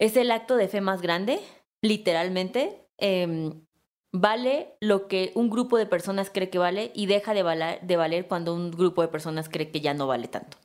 es 0.00 0.16
el 0.16 0.30
acto 0.30 0.56
de 0.56 0.68
fe 0.68 0.80
más 0.80 1.02
grande, 1.02 1.40
literalmente. 1.82 2.88
em, 2.98 3.52
vale 4.14 4.74
lo 4.80 5.08
que 5.08 5.32
un 5.34 5.50
grupo 5.50 5.76
de 5.76 5.84
personas 5.84 6.30
cree 6.30 6.48
que 6.48 6.56
vale 6.56 6.90
y 6.94 7.04
deja 7.04 7.34
de 7.34 7.42
valer, 7.42 7.82
de 7.82 7.96
valer 7.98 8.26
cuando 8.26 8.54
un 8.54 8.70
grupo 8.70 9.02
de 9.02 9.08
personas 9.08 9.50
cree 9.50 9.70
que 9.70 9.82
ya 9.82 9.92
no 9.92 10.06
vale 10.06 10.26
tanto. 10.28 10.56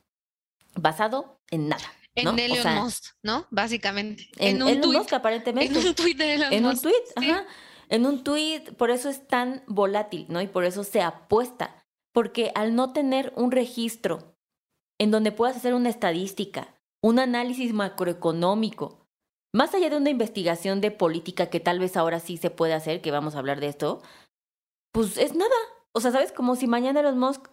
Basado 0.74 1.38
en 1.50 1.68
nada. 1.68 1.84
En 2.14 2.24
¿no? 2.24 2.30
O 2.32 2.36
Elon 2.38 2.62
sea, 2.62 2.82
Musk, 2.82 3.04
¿no? 3.22 3.46
Básicamente. 3.50 4.30
En, 4.38 4.56
En, 4.56 4.62
un 4.62 4.68
Elon. 4.70 4.92
Musk, 4.92 5.12
aparentemente. 5.12 5.78
En 5.78 5.86
un 5.86 6.16
de 6.16 6.34
Elon 6.34 6.52
En 6.54 6.64
un 6.64 6.80
tweet, 6.80 6.94
sí. 7.20 7.30
ajá. 7.30 7.46
En 7.92 8.06
un 8.06 8.24
tweet, 8.24 8.72
por 8.78 8.90
eso 8.90 9.10
es 9.10 9.28
tan 9.28 9.62
volátil, 9.66 10.24
¿no? 10.30 10.40
Y 10.40 10.46
por 10.46 10.64
eso 10.64 10.82
se 10.82 11.02
apuesta. 11.02 11.84
Porque 12.14 12.50
al 12.54 12.74
no 12.74 12.94
tener 12.94 13.34
un 13.36 13.52
registro 13.52 14.34
en 14.98 15.10
donde 15.10 15.30
puedas 15.30 15.58
hacer 15.58 15.74
una 15.74 15.90
estadística, 15.90 16.74
un 17.02 17.18
análisis 17.18 17.74
macroeconómico, 17.74 19.06
más 19.54 19.74
allá 19.74 19.90
de 19.90 19.98
una 19.98 20.08
investigación 20.08 20.80
de 20.80 20.90
política 20.90 21.50
que 21.50 21.60
tal 21.60 21.80
vez 21.80 21.98
ahora 21.98 22.18
sí 22.18 22.38
se 22.38 22.48
puede 22.48 22.72
hacer, 22.72 23.02
que 23.02 23.10
vamos 23.10 23.34
a 23.34 23.40
hablar 23.40 23.60
de 23.60 23.68
esto, 23.68 24.00
pues 24.90 25.18
es 25.18 25.34
nada. 25.34 25.54
O 25.92 26.00
sea, 26.00 26.12
¿sabes? 26.12 26.32
Como 26.32 26.56
si 26.56 26.66
mañana 26.66 27.00
Elon 27.00 27.18
Musk 27.18 27.50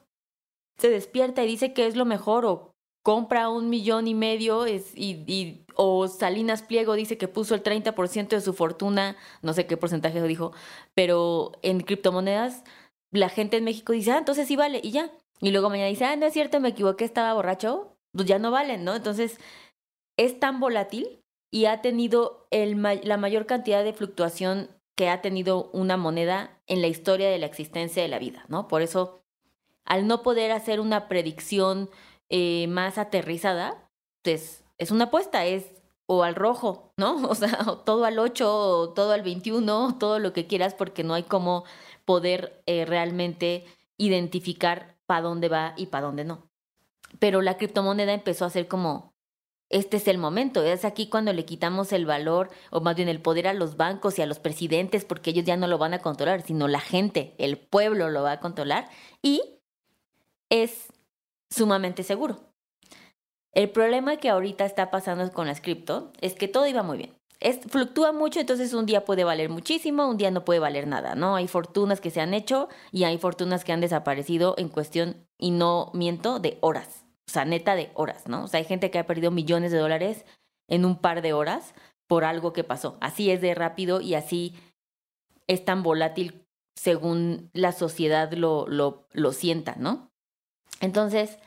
se 0.77 0.89
despierta 0.89 1.43
y 1.43 1.47
dice 1.47 1.73
que 1.73 1.85
es 1.85 1.97
lo 1.97 2.05
mejor 2.05 2.45
o 2.45 2.71
compra 3.09 3.49
un 3.49 3.71
millón 3.71 4.07
y 4.07 4.13
medio 4.13 4.67
es, 4.67 4.95
y, 4.95 5.23
y- 5.25 5.65
o 5.73 6.07
Salinas 6.07 6.61
Pliego 6.61 6.93
dice 6.93 7.17
que 7.17 7.27
puso 7.27 7.55
el 7.55 7.63
30% 7.63 8.35
de 8.35 8.41
su 8.41 8.53
fortuna, 8.53 9.17
no 9.41 9.53
sé 9.53 9.65
qué 9.65 9.77
porcentaje 9.77 10.21
dijo, 10.21 10.51
pero 10.93 11.53
en 11.63 11.81
criptomonedas 11.81 12.63
la 13.09 13.29
gente 13.29 13.57
en 13.57 13.63
México 13.63 13.93
dice, 13.93 14.11
ah, 14.11 14.19
entonces 14.19 14.47
sí 14.47 14.55
vale, 14.55 14.79
y 14.83 14.91
ya. 14.91 15.09
Y 15.41 15.49
luego 15.49 15.71
mañana 15.71 15.89
dice, 15.89 16.05
ah, 16.05 16.15
no 16.17 16.27
es 16.27 16.33
cierto, 16.33 16.59
me 16.59 16.69
equivoqué, 16.69 17.03
estaba 17.03 17.33
borracho, 17.33 17.97
pues 18.11 18.27
ya 18.27 18.37
no 18.37 18.51
valen, 18.51 18.83
¿no? 18.83 18.93
Entonces, 18.95 19.39
es 20.15 20.39
tan 20.39 20.59
volátil 20.59 21.23
y 21.49 21.65
ha 21.65 21.81
tenido 21.81 22.45
el, 22.51 22.79
la 22.79 23.17
mayor 23.17 23.47
cantidad 23.47 23.83
de 23.83 23.93
fluctuación 23.93 24.69
que 24.95 25.09
ha 25.09 25.23
tenido 25.23 25.71
una 25.73 25.97
moneda 25.97 26.61
en 26.67 26.81
la 26.83 26.87
historia 26.87 27.31
de 27.31 27.39
la 27.39 27.47
existencia 27.47 28.03
de 28.03 28.09
la 28.09 28.19
vida, 28.19 28.45
¿no? 28.49 28.67
Por 28.67 28.83
eso, 28.83 29.23
al 29.83 30.05
no 30.05 30.21
poder 30.21 30.51
hacer 30.51 30.79
una 30.79 31.07
predicción 31.07 31.89
eh, 32.29 32.67
más 32.67 32.97
aterrizada, 32.97 33.89
pues 34.23 34.63
es 34.77 34.91
una 34.91 35.05
apuesta, 35.05 35.45
es 35.45 35.65
o 36.11 36.23
al 36.23 36.35
rojo, 36.35 36.93
¿no? 36.97 37.27
O 37.29 37.35
sea, 37.35 37.59
todo 37.85 38.05
al 38.05 38.17
8, 38.17 38.51
o 38.51 38.89
todo 38.93 39.11
al 39.11 39.21
21, 39.21 39.97
todo 39.99 40.17
lo 40.19 40.33
que 40.33 40.47
quieras, 40.47 40.73
porque 40.73 41.03
no 41.03 41.13
hay 41.13 41.23
cómo 41.23 41.65
poder 42.05 42.63
eh, 42.65 42.85
realmente 42.85 43.65
identificar 43.97 44.97
para 45.05 45.21
dónde 45.21 45.49
va 45.49 45.73
y 45.77 45.87
para 45.87 46.07
dónde 46.07 46.23
no. 46.23 46.49
Pero 47.19 47.41
la 47.41 47.57
criptomoneda 47.57 48.13
empezó 48.13 48.45
a 48.45 48.49
ser 48.49 48.67
como, 48.67 49.13
este 49.69 49.97
es 49.97 50.07
el 50.07 50.17
momento, 50.17 50.63
es 50.63 50.83
aquí 50.83 51.09
cuando 51.09 51.31
le 51.31 51.45
quitamos 51.45 51.93
el 51.93 52.07
valor, 52.07 52.49
o 52.71 52.81
más 52.81 52.95
bien 52.95 53.09
el 53.09 53.21
poder 53.21 53.47
a 53.47 53.53
los 53.53 53.77
bancos 53.77 54.17
y 54.17 54.23
a 54.23 54.25
los 54.25 54.39
presidentes, 54.39 55.05
porque 55.05 55.29
ellos 55.29 55.45
ya 55.45 55.57
no 55.57 55.67
lo 55.67 55.77
van 55.77 55.93
a 55.93 55.99
controlar, 55.99 56.41
sino 56.41 56.67
la 56.67 56.79
gente, 56.79 57.35
el 57.37 57.59
pueblo 57.59 58.09
lo 58.09 58.23
va 58.23 58.33
a 58.33 58.39
controlar, 58.39 58.89
y 59.21 59.59
es 60.49 60.91
sumamente 61.49 62.03
seguro. 62.03 62.39
El 63.53 63.69
problema 63.71 64.17
que 64.17 64.29
ahorita 64.29 64.65
está 64.65 64.91
pasando 64.91 65.31
con 65.31 65.47
las 65.47 65.61
cripto 65.61 66.11
es 66.21 66.35
que 66.35 66.47
todo 66.47 66.67
iba 66.67 66.83
muy 66.83 66.97
bien. 66.97 67.15
Es, 67.39 67.59
fluctúa 67.67 68.11
mucho, 68.11 68.39
entonces 68.39 68.73
un 68.73 68.85
día 68.85 69.05
puede 69.05 69.23
valer 69.23 69.49
muchísimo, 69.49 70.07
un 70.07 70.17
día 70.17 70.29
no 70.29 70.43
puede 70.43 70.59
valer 70.59 70.87
nada, 70.87 71.15
¿no? 71.15 71.35
Hay 71.35 71.47
fortunas 71.47 72.01
que 72.01 72.11
se 72.11 72.19
han 72.19 72.33
hecho 72.33 72.67
y 72.91 73.05
hay 73.05 73.17
fortunas 73.17 73.63
que 73.63 73.71
han 73.71 73.79
desaparecido 73.79 74.55
en 74.57 74.67
cuestión, 74.67 75.25
y 75.37 75.51
no 75.51 75.89
miento, 75.93 76.39
de 76.39 76.57
horas. 76.61 77.05
O 77.27 77.31
sea, 77.31 77.45
neta 77.45 77.75
de 77.75 77.91
horas, 77.93 78.27
¿no? 78.27 78.43
O 78.43 78.47
sea, 78.47 78.59
hay 78.59 78.65
gente 78.65 78.91
que 78.91 78.99
ha 78.99 79.07
perdido 79.07 79.31
millones 79.31 79.71
de 79.71 79.77
dólares 79.77 80.25
en 80.67 80.83
un 80.83 80.99
par 80.99 81.21
de 81.21 81.31
horas 81.31 81.73
por 82.07 82.25
algo 82.25 82.51
que 82.53 82.63
pasó. 82.63 82.97
Así 82.99 83.31
es 83.31 83.39
de 83.39 83.55
rápido 83.55 84.01
y 84.01 84.15
así 84.15 84.55
es 85.47 85.63
tan 85.63 85.81
volátil 85.81 86.45
según 86.75 87.49
la 87.53 87.71
sociedad 87.71 88.31
lo, 88.33 88.67
lo, 88.67 89.07
lo 89.11 89.31
sienta, 89.31 89.75
¿no? 89.77 90.08
Entonces, 90.81 91.37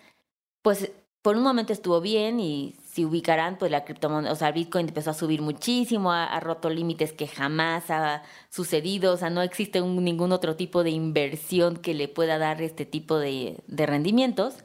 pues 0.62 0.92
por 1.22 1.36
un 1.36 1.44
momento 1.44 1.72
estuvo 1.72 2.00
bien 2.00 2.40
y 2.40 2.76
si 2.84 3.04
ubicarán, 3.04 3.56
pues 3.56 3.70
la 3.70 3.84
criptomoneda, 3.84 4.32
o 4.32 4.36
sea, 4.36 4.52
Bitcoin 4.52 4.88
empezó 4.88 5.10
a 5.10 5.14
subir 5.14 5.40
muchísimo, 5.40 6.12
ha, 6.12 6.38
roto 6.40 6.68
límites 6.68 7.12
que 7.12 7.28
jamás 7.28 7.90
ha 7.90 8.22
sucedido, 8.50 9.14
o 9.14 9.16
sea, 9.16 9.30
no 9.30 9.42
existe 9.42 9.80
ningún 9.80 10.32
otro 10.32 10.56
tipo 10.56 10.82
de 10.82 10.90
inversión 10.90 11.76
que 11.76 11.94
le 11.94 12.08
pueda 12.08 12.38
dar 12.38 12.60
este 12.60 12.84
tipo 12.84 13.18
de, 13.18 13.62
de 13.66 13.86
rendimientos, 13.86 14.64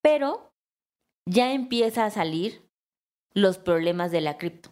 pero 0.00 0.52
ya 1.26 1.52
empieza 1.52 2.06
a 2.06 2.10
salir 2.10 2.70
los 3.34 3.58
problemas 3.58 4.10
de 4.10 4.20
la 4.20 4.38
cripto. 4.38 4.70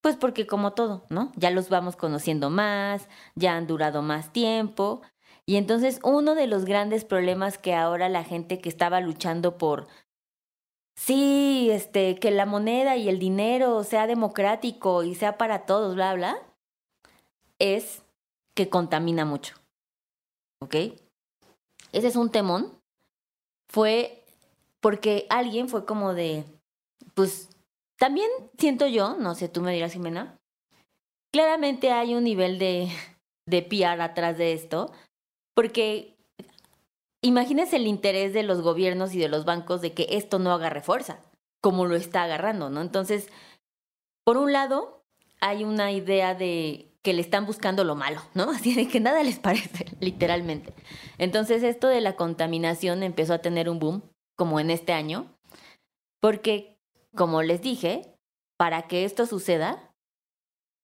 Pues 0.00 0.16
porque 0.16 0.46
como 0.46 0.72
todo, 0.72 1.04
¿no? 1.10 1.32
Ya 1.36 1.50
los 1.50 1.68
vamos 1.68 1.96
conociendo 1.96 2.48
más, 2.48 3.08
ya 3.34 3.56
han 3.56 3.66
durado 3.66 4.02
más 4.02 4.32
tiempo. 4.32 5.02
Y 5.50 5.56
entonces 5.56 5.98
uno 6.04 6.36
de 6.36 6.46
los 6.46 6.64
grandes 6.64 7.04
problemas 7.04 7.58
que 7.58 7.74
ahora 7.74 8.08
la 8.08 8.22
gente 8.22 8.60
que 8.60 8.68
estaba 8.68 9.00
luchando 9.00 9.58
por 9.58 9.88
sí, 10.94 11.70
este, 11.72 12.20
que 12.20 12.30
la 12.30 12.46
moneda 12.46 12.96
y 12.96 13.08
el 13.08 13.18
dinero 13.18 13.82
sea 13.82 14.06
democrático 14.06 15.02
y 15.02 15.16
sea 15.16 15.38
para 15.38 15.66
todos, 15.66 15.96
bla, 15.96 16.14
bla, 16.14 16.38
es 17.58 18.04
que 18.54 18.68
contamina 18.68 19.24
mucho. 19.24 19.56
¿Ok? 20.60 20.76
Ese 21.90 22.06
es 22.06 22.14
un 22.14 22.30
temón. 22.30 22.80
Fue 23.68 24.22
porque 24.78 25.26
alguien 25.30 25.68
fue 25.68 25.84
como 25.84 26.14
de, 26.14 26.44
pues, 27.14 27.48
también 27.98 28.30
siento 28.56 28.86
yo, 28.86 29.16
no 29.16 29.34
sé, 29.34 29.48
tú 29.48 29.62
me 29.62 29.74
dirás, 29.74 29.94
Jimena, 29.94 30.38
claramente 31.32 31.90
hay 31.90 32.14
un 32.14 32.22
nivel 32.22 32.60
de, 32.60 32.88
de 33.46 33.62
PR 33.62 34.00
atrás 34.00 34.38
de 34.38 34.52
esto, 34.52 34.92
porque 35.60 36.16
imagínense 37.20 37.76
el 37.76 37.86
interés 37.86 38.32
de 38.32 38.42
los 38.42 38.62
gobiernos 38.62 39.14
y 39.14 39.18
de 39.18 39.28
los 39.28 39.44
bancos 39.44 39.82
de 39.82 39.92
que 39.92 40.06
esto 40.08 40.38
no 40.38 40.52
agarre 40.52 40.80
fuerza, 40.80 41.20
como 41.60 41.84
lo 41.84 41.96
está 41.96 42.22
agarrando, 42.22 42.70
¿no? 42.70 42.80
Entonces, 42.80 43.28
por 44.24 44.38
un 44.38 44.54
lado, 44.54 45.04
hay 45.42 45.64
una 45.64 45.92
idea 45.92 46.34
de 46.34 46.96
que 47.02 47.12
le 47.12 47.20
están 47.20 47.44
buscando 47.44 47.84
lo 47.84 47.94
malo, 47.94 48.22
¿no? 48.32 48.44
Así 48.50 48.74
de 48.74 48.88
que 48.88 49.00
nada 49.00 49.22
les 49.22 49.38
parece, 49.38 49.84
literalmente. 50.00 50.72
Entonces, 51.18 51.62
esto 51.62 51.88
de 51.88 52.00
la 52.00 52.16
contaminación 52.16 53.02
empezó 53.02 53.34
a 53.34 53.42
tener 53.42 53.68
un 53.68 53.80
boom, 53.80 54.02
como 54.38 54.60
en 54.60 54.70
este 54.70 54.94
año, 54.94 55.26
porque, 56.22 56.78
como 57.14 57.42
les 57.42 57.60
dije, 57.60 58.14
para 58.56 58.88
que 58.88 59.04
esto 59.04 59.26
suceda 59.26 59.92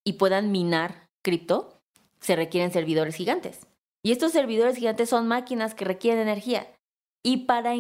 y 0.05 0.19
puedan 0.19 0.53
minar 0.53 1.09
cripto, 1.23 1.81
se 2.21 2.37
requieren 2.37 2.73
servidores 2.73 3.15
gigantes. 3.15 3.67
Y 4.07 4.13
estos 4.13 4.31
servidores 4.31 4.77
gigantes 4.77 5.09
son 5.09 5.27
máquinas 5.27 5.75
que 5.75 5.85
requieren 5.85 6.23
energía. 6.23 6.73
Y 7.25 7.39
para 7.39 7.75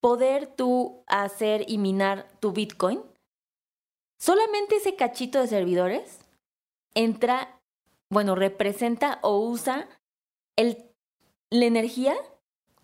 poder 0.00 0.46
tú 0.46 1.02
hacer 1.08 1.64
y 1.66 1.76
minar 1.78 2.28
tu 2.38 2.52
Bitcoin, 2.52 3.02
solamente 4.16 4.76
ese 4.76 4.94
cachito 4.94 5.40
de 5.40 5.48
servidores 5.48 6.20
entra, 6.94 7.60
bueno, 8.12 8.36
representa 8.36 9.18
o 9.22 9.40
usa 9.40 9.88
el, 10.56 10.88
la 11.50 11.64
energía, 11.64 12.14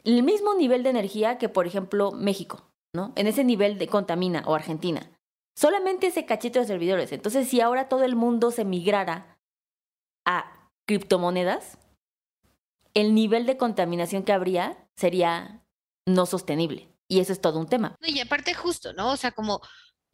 el 0.02 0.24
mismo 0.24 0.54
nivel 0.54 0.82
de 0.82 0.90
energía 0.90 1.38
que, 1.38 1.48
por 1.48 1.68
ejemplo, 1.68 2.10
México, 2.10 2.64
¿no? 2.92 3.12
En 3.14 3.28
ese 3.28 3.44
nivel 3.44 3.78
de 3.78 3.86
contamina 3.86 4.42
o 4.44 4.56
Argentina. 4.56 5.08
Solamente 5.54 6.08
ese 6.08 6.26
cachito 6.26 6.58
de 6.58 6.66
servidores. 6.66 7.12
Entonces, 7.12 7.46
si 7.46 7.60
ahora 7.60 7.88
todo 7.88 8.02
el 8.02 8.16
mundo 8.16 8.50
se 8.50 8.64
migrara 8.64 9.38
a 10.26 10.68
criptomonedas, 10.84 11.78
el 13.00 13.14
nivel 13.14 13.46
de 13.46 13.56
contaminación 13.56 14.24
que 14.24 14.32
habría 14.32 14.88
sería 14.96 15.64
no 16.04 16.26
sostenible. 16.26 16.92
Y 17.06 17.20
eso 17.20 17.32
es 17.32 17.40
todo 17.40 17.60
un 17.60 17.68
tema. 17.68 17.96
Y 18.02 18.18
aparte 18.18 18.54
justo, 18.54 18.92
¿no? 18.92 19.12
O 19.12 19.16
sea, 19.16 19.30
como 19.30 19.60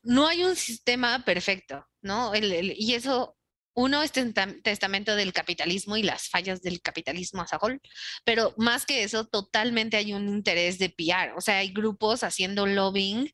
no 0.03 0.27
hay 0.27 0.45
un 0.45 0.55
sistema 0.55 1.25
perfecto, 1.25 1.87
¿no? 2.03 2.33
y 2.35 2.93
eso, 2.93 3.39
uno 3.75 4.03
es 4.03 4.13
testamento 4.13 5.17
del 5.17 5.33
capitalismo 5.33 5.97
y 5.97 6.03
las 6.03 6.29
fallas 6.29 6.61
del 6.61 6.83
capitalismo 6.83 7.41
a 7.41 7.47
Sagol, 7.47 7.81
pero 8.23 8.53
más 8.59 8.85
que 8.85 9.03
eso, 9.03 9.27
totalmente 9.27 9.97
hay 9.97 10.13
un 10.13 10.29
interés 10.29 10.79
de 10.79 10.91
pillar. 10.91 11.33
O 11.39 11.41
sea, 11.41 11.59
hay 11.59 11.73
grupos 11.73 12.23
haciendo 12.23 12.67
lobbying 12.67 13.33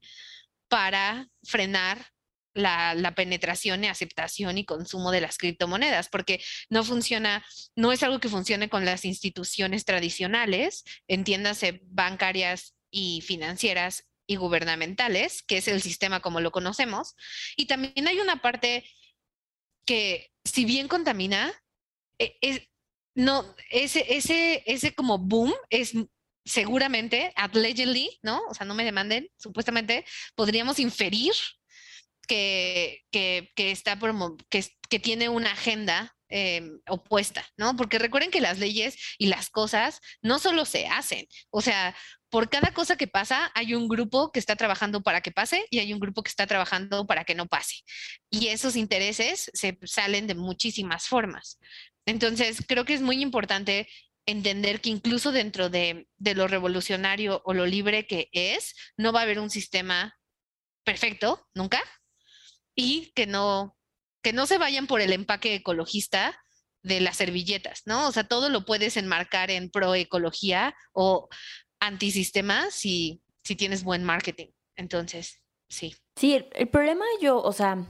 para 0.68 1.28
frenar 1.42 2.06
la, 2.54 3.14
penetración 3.14 3.84
y 3.84 3.88
aceptación 3.88 4.58
y 4.58 4.64
consumo 4.64 5.10
de 5.10 5.20
las 5.20 5.38
criptomonedas, 5.38 6.08
porque 6.08 6.42
no 6.68 6.84
funciona, 6.84 7.44
no 7.76 7.92
es 7.92 8.02
algo 8.02 8.20
que 8.20 8.28
funcione 8.28 8.68
con 8.68 8.84
las 8.84 9.04
instituciones 9.04 9.84
tradicionales, 9.84 10.84
entiéndase 11.08 11.80
bancarias 11.84 12.74
y 12.90 13.20
financieras 13.22 14.04
y 14.26 14.36
gubernamentales, 14.36 15.42
que 15.42 15.58
es 15.58 15.68
el 15.68 15.82
sistema 15.82 16.20
como 16.20 16.40
lo 16.40 16.52
conocemos. 16.52 17.16
Y 17.56 17.66
también 17.66 18.06
hay 18.06 18.20
una 18.20 18.40
parte 18.40 18.84
que, 19.84 20.30
si 20.44 20.64
bien 20.64 20.88
contamina, 20.88 21.52
e, 22.18 22.36
es, 22.40 22.62
no, 23.14 23.44
ese, 23.70 24.16
ese, 24.16 24.62
ese 24.66 24.94
como 24.94 25.18
boom 25.18 25.52
es 25.68 25.94
seguramente, 26.44 27.32
allegedly, 27.36 28.18
¿no? 28.22 28.40
O 28.48 28.54
sea, 28.54 28.66
no 28.66 28.74
me 28.74 28.84
demanden, 28.84 29.28
supuestamente 29.36 30.04
podríamos 30.34 30.78
inferir 30.78 31.32
que, 32.30 33.02
que, 33.56 33.70
está 33.72 33.98
que, 34.48 34.64
que 34.88 35.00
tiene 35.00 35.28
una 35.28 35.50
agenda 35.50 36.14
em, 36.28 36.80
opuesta, 36.88 37.44
¿no? 37.56 37.74
Porque 37.74 37.98
recuerden 37.98 38.30
que 38.30 38.40
las 38.40 38.60
leyes 38.60 38.96
y 39.18 39.26
las 39.26 39.50
cosas 39.50 40.00
no 40.22 40.38
solo 40.38 40.64
se 40.64 40.86
hacen, 40.86 41.26
o 41.50 41.60
sea, 41.60 41.96
por 42.30 42.48
cada 42.48 42.72
cosa 42.72 42.94
que 42.94 43.08
pasa 43.08 43.50
hay 43.56 43.74
un 43.74 43.88
grupo 43.88 44.30
que 44.30 44.38
está 44.38 44.54
trabajando 44.54 45.02
para 45.02 45.22
que 45.22 45.32
pase 45.32 45.66
y 45.70 45.80
hay 45.80 45.92
un 45.92 45.98
grupo 45.98 46.22
que 46.22 46.28
está 46.28 46.46
trabajando 46.46 47.04
para 47.04 47.24
que 47.24 47.34
no 47.34 47.46
pase. 47.46 47.82
Y 48.30 48.46
esos 48.48 48.76
intereses 48.76 49.50
se 49.52 49.76
salen 49.82 50.28
de 50.28 50.36
muchísimas 50.36 51.08
formas. 51.08 51.58
Entonces, 52.06 52.64
creo 52.68 52.84
que 52.84 52.94
es 52.94 53.02
muy 53.02 53.20
importante 53.20 53.88
entender 54.24 54.80
que 54.80 54.90
incluso 54.90 55.32
dentro 55.32 55.68
de, 55.68 56.06
de 56.18 56.34
lo 56.36 56.46
revolucionario 56.46 57.42
o 57.44 57.54
lo 57.54 57.66
libre 57.66 58.06
que 58.06 58.28
es, 58.32 58.76
no 58.96 59.12
va 59.12 59.20
a 59.20 59.22
haber 59.24 59.40
un 59.40 59.50
sistema 59.50 60.16
perfecto, 60.84 61.48
nunca, 61.54 61.82
y 62.80 63.12
que 63.14 63.26
no, 63.26 63.76
que 64.22 64.32
no 64.32 64.46
se 64.46 64.58
vayan 64.58 64.86
por 64.86 65.00
el 65.00 65.12
empaque 65.12 65.54
ecologista 65.54 66.38
de 66.82 67.00
las 67.00 67.18
servilletas, 67.18 67.82
¿no? 67.84 68.08
O 68.08 68.12
sea, 68.12 68.24
todo 68.24 68.48
lo 68.48 68.64
puedes 68.64 68.96
enmarcar 68.96 69.50
en 69.50 69.70
proecología 69.70 70.74
o 70.92 71.28
antisistema 71.78 72.70
si, 72.70 73.22
si 73.44 73.54
tienes 73.54 73.84
buen 73.84 74.02
marketing. 74.02 74.48
Entonces, 74.76 75.42
sí. 75.68 75.94
Sí, 76.16 76.34
el, 76.34 76.68
problema 76.68 77.04
yo, 77.20 77.40
o 77.42 77.52
sea, 77.52 77.86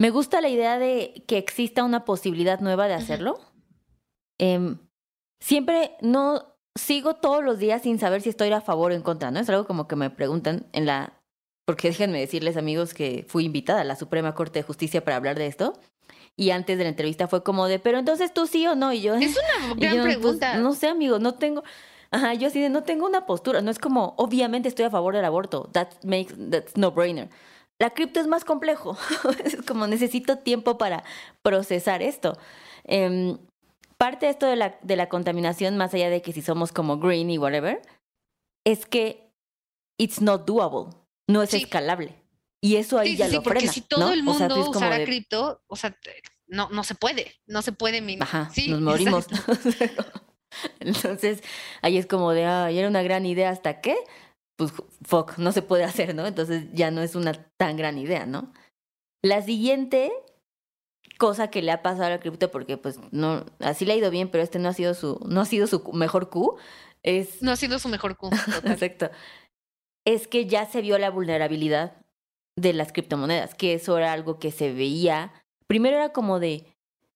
me 0.00 0.10
gusta 0.10 0.40
la 0.40 0.48
idea 0.48 0.78
de 0.78 1.24
que 1.28 1.38
exista 1.38 1.84
una 1.84 2.04
posibilidad 2.04 2.60
nueva 2.60 2.88
de 2.88 2.94
hacerlo. 2.94 3.40
Em, 4.38 4.78
siempre 5.40 5.92
no 6.00 6.56
sigo 6.76 7.14
todos 7.14 7.44
los 7.44 7.60
días 7.60 7.82
sin 7.82 8.00
saber 8.00 8.20
si 8.20 8.30
estoy 8.30 8.50
a 8.50 8.60
favor 8.60 8.90
o 8.90 8.94
en 8.94 9.02
contra, 9.02 9.30
¿no? 9.30 9.38
Es 9.38 9.48
algo 9.48 9.66
como 9.66 9.86
que 9.86 9.94
me 9.94 10.10
preguntan 10.10 10.68
en 10.72 10.86
la 10.86 11.23
porque 11.64 11.88
déjenme 11.88 12.20
decirles 12.20 12.56
amigos 12.56 12.94
que 12.94 13.24
fui 13.28 13.44
invitada 13.44 13.80
a 13.80 13.84
la 13.84 13.96
Suprema 13.96 14.34
Corte 14.34 14.58
de 14.58 14.62
Justicia 14.64 15.04
para 15.04 15.16
hablar 15.16 15.38
de 15.38 15.46
esto. 15.46 15.78
Y 16.36 16.50
antes 16.50 16.78
de 16.78 16.84
la 16.84 16.90
entrevista 16.90 17.28
fue 17.28 17.42
como 17.44 17.66
de, 17.68 17.78
pero 17.78 17.98
entonces 17.98 18.34
tú 18.34 18.46
sí 18.46 18.66
o 18.66 18.74
no. 18.74 18.92
Y 18.92 19.02
yo, 19.02 19.14
es 19.14 19.36
una 19.36 19.74
gran 19.76 19.96
pues, 19.96 20.16
pregunta. 20.16 20.56
no 20.56 20.74
sé, 20.74 20.88
amigo, 20.88 21.18
no 21.18 21.34
tengo. 21.34 21.62
Ajá, 22.10 22.34
yo 22.34 22.48
así 22.48 22.60
de, 22.60 22.70
no 22.70 22.82
tengo 22.82 23.06
una 23.06 23.26
postura. 23.26 23.60
No 23.60 23.70
es 23.70 23.78
como, 23.78 24.14
obviamente 24.18 24.68
estoy 24.68 24.84
a 24.84 24.90
favor 24.90 25.14
del 25.14 25.24
aborto. 25.24 25.70
That 25.72 25.88
makes, 26.02 26.34
that's 26.50 26.76
no 26.76 26.90
brainer. 26.90 27.30
La 27.78 27.90
cripto 27.90 28.20
es 28.20 28.26
más 28.26 28.44
complejo. 28.44 28.96
es 29.44 29.56
como 29.62 29.86
necesito 29.86 30.38
tiempo 30.38 30.76
para 30.76 31.04
procesar 31.42 32.02
esto. 32.02 32.36
Em, 32.84 33.38
parte 33.96 34.26
de 34.26 34.32
esto 34.32 34.46
de 34.46 34.56
la, 34.56 34.76
de 34.82 34.96
la 34.96 35.08
contaminación, 35.08 35.76
más 35.76 35.94
allá 35.94 36.10
de 36.10 36.20
que 36.20 36.32
si 36.32 36.42
somos 36.42 36.72
como 36.72 36.98
green 36.98 37.30
y 37.30 37.38
whatever, 37.38 37.80
es 38.64 38.86
que 38.86 39.30
it's 39.98 40.20
not 40.20 40.46
doable. 40.46 41.03
No 41.28 41.42
es 41.42 41.54
escalable. 41.54 42.14
Y 42.60 42.76
eso 42.76 42.98
ahí 42.98 43.16
ya 43.16 43.28
sí, 43.28 43.34
lo 43.36 43.42
porque 43.42 43.60
frena, 43.60 43.72
si 43.72 43.80
todo 43.82 44.00
¿no? 44.06 44.12
el 44.12 44.26
O 44.26 44.34
sea, 44.34 44.48
mundo 44.48 44.70
usara 44.70 44.98
de- 44.98 45.04
cripto, 45.04 45.62
o 45.66 45.76
sea, 45.76 45.96
no, 46.46 46.70
no 46.70 46.82
se 46.84 46.94
puede, 46.94 47.32
no 47.46 47.60
se 47.62 47.72
puede. 47.72 48.00
min- 48.00 48.22
Ajá, 48.22 48.50
sí, 48.54 48.68
nos 48.70 48.80
morimos. 48.80 49.26
Entonces, 50.80 51.42
ahí 51.82 51.98
es 51.98 52.06
como 52.06 52.32
de, 52.32 52.44
ay, 52.46 52.78
era 52.78 52.88
una 52.88 53.02
gran 53.02 53.26
idea 53.26 53.50
hasta 53.50 53.80
que, 53.80 53.96
pues, 54.56 54.72
fuck, 55.02 55.36
no 55.38 55.52
se 55.52 55.62
puede 55.62 55.84
hacer, 55.84 56.14
¿no? 56.14 56.26
Entonces 56.26 56.64
ya 56.72 56.90
no 56.90 57.02
es 57.02 57.14
una 57.16 57.32
tan 57.56 57.76
gran 57.76 57.98
idea, 57.98 58.24
¿no? 58.26 58.52
La 59.22 59.42
siguiente 59.42 60.12
cosa 61.18 61.48
que 61.48 61.62
le 61.62 61.70
ha 61.72 61.82
pasado 61.82 62.04
a 62.06 62.10
la 62.10 62.20
cripto, 62.20 62.50
porque 62.50 62.76
pues 62.76 62.98
no, 63.12 63.44
así 63.60 63.84
le 63.84 63.92
ha 63.92 63.96
ido 63.96 64.10
bien, 64.10 64.30
pero 64.30 64.42
este 64.42 64.58
no 64.58 64.68
ha 64.68 64.72
sido 64.74 64.94
su, 64.94 65.20
no 65.26 65.40
ha 65.40 65.44
sido 65.46 65.66
su 65.66 65.82
mejor 65.92 66.28
Q, 66.30 66.56
es, 67.02 67.42
No 67.42 67.52
ha 67.52 67.56
sido 67.56 67.78
su 67.78 67.88
mejor 67.88 68.16
Q. 68.16 68.30
exacto, 68.64 69.10
es 70.04 70.28
que 70.28 70.46
ya 70.46 70.66
se 70.66 70.80
vio 70.80 70.98
la 70.98 71.10
vulnerabilidad 71.10 71.96
de 72.56 72.72
las 72.72 72.92
criptomonedas, 72.92 73.54
que 73.54 73.74
eso 73.74 73.98
era 73.98 74.12
algo 74.12 74.38
que 74.38 74.52
se 74.52 74.72
veía, 74.72 75.32
primero 75.66 75.96
era 75.96 76.12
como 76.12 76.38
de, 76.38 76.66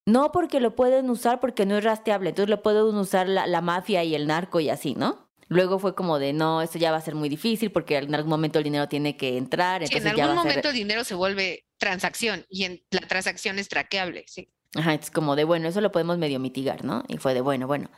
no 0.07 0.33
porque 0.33 0.61
lo 0.61 0.75
pueden 0.75 1.11
usar 1.11 1.39
porque 1.39 1.67
no 1.67 1.77
es 1.79 1.85
rastreable, 1.85 2.31
entonces 2.31 2.51
lo 2.51 2.63
pueden 2.63 2.97
usar 2.97 3.29
la, 3.29 3.47
la 3.47 3.61
mafia 3.61 4.03
y 4.05 4.15
el 4.15 4.27
narco 4.27 4.59
y 4.61 4.71
así, 4.71 4.95
¿no? 4.95 5.29
Luego 5.49 5.79
fue 5.79 5.95
como 5.95 6.19
de, 6.19 6.33
no, 6.33 6.61
esto 6.61 6.79
ya 6.79 6.91
va 6.91 6.99
a 6.99 7.03
ser 7.03 7.15
muy 7.15 7.29
difícil 7.29 7.73
porque 7.73 7.97
en 7.97 8.15
algún 8.15 8.31
momento 8.31 8.59
el 8.59 8.65
dinero 8.65 8.89
tiene 8.89 9.17
que 9.17 9.39
entrar, 9.39 9.87
Sí, 9.87 9.97
en 9.97 10.03
ya 10.03 10.11
algún 10.11 10.25
va 10.25 10.25
a 10.25 10.29
ser... 10.29 10.37
momento 10.37 10.69
el 10.69 10.75
dinero 10.75 11.05
se 11.05 11.15
vuelve 11.15 11.67
transacción 11.79 12.45
y 12.51 12.65
en, 12.65 12.83
la 12.91 13.01
transacción 13.01 13.59
es 13.59 13.69
traqueable, 13.69 14.25
sí. 14.27 14.53
Ajá, 14.75 14.95
es 14.95 15.11
como 15.11 15.37
de, 15.37 15.45
bueno, 15.45 15.69
eso 15.69 15.81
lo 15.81 15.91
podemos 15.91 16.19
medio 16.19 16.39
mitigar, 16.39 16.85
¿no? 16.85 17.03
Y 17.09 17.17
fue 17.17 17.33
de, 17.33 17.41
bueno, 17.41 17.67
bueno. 17.67 17.91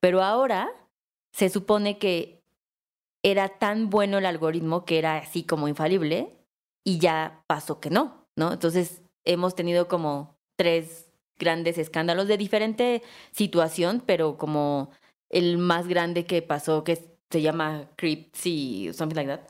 Pero 0.00 0.22
ahora 0.22 0.70
se 1.32 1.48
supone 1.48 1.98
que 1.98 2.43
era 3.24 3.48
tan 3.48 3.88
bueno 3.90 4.18
el 4.18 4.26
algoritmo 4.26 4.84
que 4.84 4.98
era 4.98 5.16
así 5.16 5.44
como 5.44 5.66
infalible 5.66 6.36
y 6.84 6.98
ya 6.98 7.42
pasó 7.46 7.80
que 7.80 7.88
no, 7.90 8.28
¿no? 8.36 8.52
Entonces 8.52 9.02
hemos 9.24 9.54
tenido 9.56 9.88
como 9.88 10.36
tres 10.56 11.10
grandes 11.38 11.78
escándalos 11.78 12.28
de 12.28 12.36
diferente 12.36 13.02
situación, 13.32 14.02
pero 14.04 14.36
como 14.36 14.90
el 15.30 15.56
más 15.56 15.88
grande 15.88 16.26
que 16.26 16.42
pasó, 16.42 16.84
que 16.84 17.16
se 17.30 17.42
llama 17.42 17.90
Cryptsy, 17.96 18.92
something 18.92 19.16
like 19.16 19.30
that, 19.30 19.48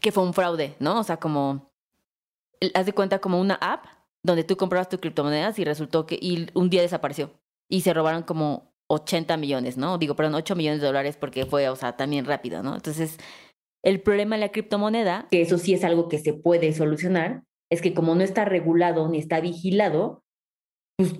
que 0.00 0.12
fue 0.12 0.22
un 0.22 0.32
fraude, 0.32 0.76
¿no? 0.78 1.00
O 1.00 1.02
sea, 1.02 1.18
como, 1.18 1.72
haz 2.72 2.86
de 2.86 2.92
cuenta 2.92 3.18
como 3.18 3.40
una 3.40 3.56
app 3.56 3.86
donde 4.22 4.44
tú 4.44 4.56
comprabas 4.56 4.88
tus 4.88 5.00
criptomonedas 5.00 5.58
y 5.58 5.64
resultó 5.64 6.06
que 6.06 6.16
y 6.20 6.46
un 6.54 6.70
día 6.70 6.82
desapareció 6.82 7.32
y 7.68 7.80
se 7.80 7.92
robaron 7.92 8.22
como 8.22 8.73
80 8.88 9.36
millones, 9.36 9.76
¿no? 9.76 9.98
Digo, 9.98 10.14
perdón, 10.16 10.34
8 10.34 10.56
millones 10.56 10.80
de 10.80 10.86
dólares 10.86 11.16
porque 11.16 11.46
fue, 11.46 11.68
o 11.68 11.76
sea, 11.76 11.96
también 11.96 12.24
rápido, 12.24 12.62
¿no? 12.62 12.74
Entonces, 12.74 13.18
el 13.82 14.00
problema 14.00 14.36
de 14.36 14.40
la 14.40 14.52
criptomoneda, 14.52 15.28
que 15.30 15.42
eso 15.42 15.58
sí 15.58 15.74
es 15.74 15.84
algo 15.84 16.08
que 16.08 16.18
se 16.18 16.32
puede 16.34 16.72
solucionar, 16.72 17.42
es 17.70 17.80
que 17.82 17.94
como 17.94 18.14
no 18.14 18.22
está 18.22 18.44
regulado 18.44 19.08
ni 19.08 19.18
está 19.18 19.40
vigilado, 19.40 20.22
pues 20.96 21.14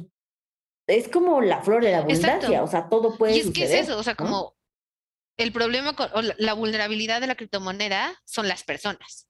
es 0.87 1.09
como 1.09 1.41
la 1.41 1.63
flor 1.63 1.83
de 1.83 1.93
la 1.93 1.99
abundancia, 1.99 2.35
Exacto. 2.35 2.65
o 2.65 2.67
sea, 2.67 2.89
todo 2.89 3.17
puede 3.17 3.37
Y 3.37 3.41
es 3.41 3.51
que 3.51 3.65
es 3.65 3.73
eso, 3.73 3.99
o 3.99 4.03
sea, 4.03 4.15
¿no? 4.19 4.25
como 4.25 4.57
el 5.37 5.53
problema 5.53 5.97
con 5.97 6.09
o 6.15 6.23
la, 6.23 6.35
la 6.39 6.55
vulnerabilidad 6.55 7.21
de 7.21 7.27
la 7.27 7.35
criptomoneda 7.35 8.15
son 8.25 8.47
las 8.47 8.63
personas, 8.63 9.29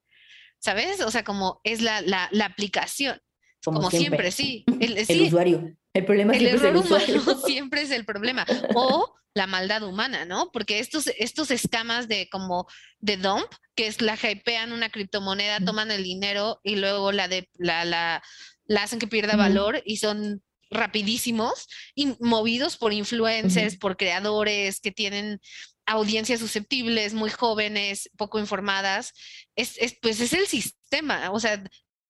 ¿sabes? 0.58 1.00
O 1.00 1.10
sea, 1.10 1.24
como 1.24 1.60
es 1.64 1.80
la, 1.80 2.00
la, 2.02 2.28
la 2.32 2.46
aplicación, 2.46 3.20
como, 3.64 3.90
siempre. 3.90 4.30
sí. 4.30 4.64
El, 4.80 4.98
El 4.98 5.06
sí, 5.06 5.22
usuario. 5.22 5.74
El 5.94 6.04
problema 6.04 6.32
el 6.32 6.40
siempre 6.40 6.68
error 6.68 6.84
es 6.84 7.08
el 7.08 7.16
humano 7.20 7.40
siempre 7.46 7.82
es 7.82 7.90
el 7.92 8.04
problema. 8.04 8.44
O 8.74 9.14
la 9.34 9.46
maldad 9.46 9.82
humana, 9.82 10.24
¿no? 10.24 10.50
Porque 10.52 10.78
estos, 10.80 11.08
estos 11.18 11.50
escamas 11.50 12.08
de 12.08 12.28
como 12.28 12.66
de 12.98 13.16
dump, 13.16 13.46
que 13.74 13.86
es 13.86 14.00
la 14.00 14.16
hypean 14.16 14.72
una 14.72 14.90
criptomoneda, 14.90 15.60
toman 15.60 15.90
el 15.90 16.04
dinero 16.04 16.60
y 16.62 16.76
luego 16.76 17.12
la 17.12 17.28
de 17.28 17.48
la, 17.54 17.84
la, 17.84 18.22
la 18.66 18.82
hacen 18.82 18.98
que 18.98 19.06
pierda 19.06 19.36
valor 19.36 19.82
y 19.84 19.96
son 19.96 20.42
rapidísimos 20.70 21.68
y 21.94 22.16
movidos 22.20 22.76
por 22.76 22.92
influencers, 22.92 23.76
por 23.76 23.96
creadores 23.96 24.80
que 24.80 24.92
tienen 24.92 25.40
audiencias 25.86 26.40
susceptibles, 26.40 27.14
muy 27.14 27.30
jóvenes, 27.30 28.10
poco 28.16 28.38
informadas. 28.38 29.12
Es, 29.56 29.76
es, 29.78 29.96
pues 30.00 30.20
es 30.20 30.32
el 30.32 30.46
sistema, 30.46 31.30
o 31.30 31.40
sea, 31.40 31.62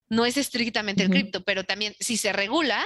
no 0.08 0.26
es 0.26 0.36
estrictamente 0.36 1.02
el 1.02 1.08
Ujú. 1.08 1.18
cripto, 1.18 1.44
pero 1.44 1.64
también 1.64 1.94
si 2.00 2.16
se 2.16 2.32
regula, 2.32 2.84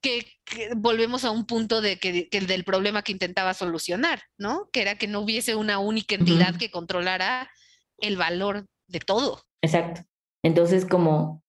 que, 0.00 0.26
que 0.44 0.70
volvemos 0.76 1.24
a 1.24 1.30
un 1.30 1.46
punto 1.46 1.80
de 1.80 1.98
que, 1.98 2.28
que 2.28 2.38
el 2.38 2.46
del 2.46 2.64
problema 2.64 3.02
que 3.02 3.12
intentaba 3.12 3.54
solucionar, 3.54 4.22
¿no? 4.38 4.68
Que 4.72 4.82
era 4.82 4.96
que 4.96 5.06
no 5.06 5.20
hubiese 5.20 5.54
una 5.54 5.78
única 5.78 6.14
entidad 6.14 6.56
que 6.56 6.70
controlara 6.70 7.50
el 7.98 8.16
valor 8.16 8.66
de 8.88 9.00
todo. 9.00 9.42
Exacto. 9.62 10.02
Entonces, 10.44 10.86
como, 10.86 11.42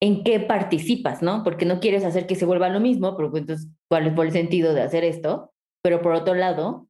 ¿en 0.00 0.24
qué 0.24 0.40
participas, 0.40 1.22
no? 1.22 1.44
Porque 1.44 1.64
no 1.64 1.78
quieres 1.78 2.04
hacer 2.04 2.26
que 2.26 2.34
se 2.34 2.44
vuelva 2.44 2.68
lo 2.68 2.80
mismo, 2.80 3.16
pero 3.16 3.30
pues, 3.30 3.42
entonces, 3.42 3.68
¿cuál 3.88 4.06
es 4.06 4.18
el 4.18 4.32
sentido 4.32 4.74
de 4.74 4.82
hacer 4.82 5.04
esto? 5.04 5.52
Pero 5.82 6.02
por 6.02 6.14
otro 6.14 6.34
lado, 6.34 6.88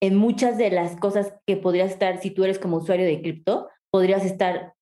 en 0.00 0.16
muchas 0.16 0.58
de 0.58 0.70
las 0.70 0.96
cosas 0.96 1.34
que 1.46 1.56
podrías 1.56 1.90
estar, 1.90 2.20
si 2.20 2.30
tú 2.30 2.44
eres 2.44 2.58
como 2.58 2.76
usuario 2.76 3.06
de 3.06 3.20
cripto, 3.20 3.68
podrías 3.90 4.24
estar 4.24 4.74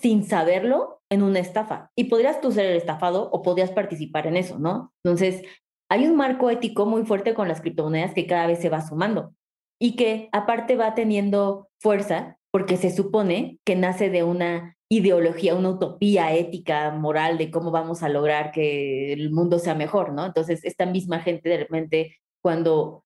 sin 0.00 0.24
saberlo 0.24 1.00
en 1.10 1.22
una 1.22 1.40
estafa. 1.40 1.90
Y 1.96 2.04
podrías 2.04 2.40
tú 2.40 2.52
ser 2.52 2.66
el 2.66 2.76
estafado 2.76 3.28
o 3.30 3.42
podrías 3.42 3.70
participar 3.70 4.26
en 4.26 4.36
eso, 4.36 4.58
¿no? 4.58 4.92
Entonces, 5.04 5.42
hay 5.90 6.06
un 6.06 6.16
marco 6.16 6.50
ético 6.50 6.86
muy 6.86 7.04
fuerte 7.04 7.34
con 7.34 7.48
las 7.48 7.60
criptomonedas 7.60 8.14
que 8.14 8.26
cada 8.26 8.46
vez 8.46 8.60
se 8.60 8.68
va 8.68 8.80
sumando 8.80 9.34
y 9.80 9.96
que 9.96 10.28
aparte 10.32 10.76
va 10.76 10.94
teniendo 10.94 11.68
fuerza 11.80 12.38
porque 12.52 12.76
se 12.76 12.90
supone 12.90 13.58
que 13.64 13.76
nace 13.76 14.10
de 14.10 14.22
una 14.22 14.76
ideología, 14.88 15.54
una 15.54 15.70
utopía 15.70 16.34
ética, 16.34 16.90
moral 16.90 17.38
de 17.38 17.50
cómo 17.50 17.70
vamos 17.70 18.02
a 18.02 18.08
lograr 18.08 18.50
que 18.50 19.12
el 19.12 19.30
mundo 19.30 19.58
sea 19.58 19.74
mejor, 19.74 20.12
¿no? 20.12 20.26
Entonces, 20.26 20.64
esta 20.64 20.86
misma 20.86 21.20
gente 21.20 21.48
de 21.48 21.58
repente 21.58 22.16
cuando 22.42 23.04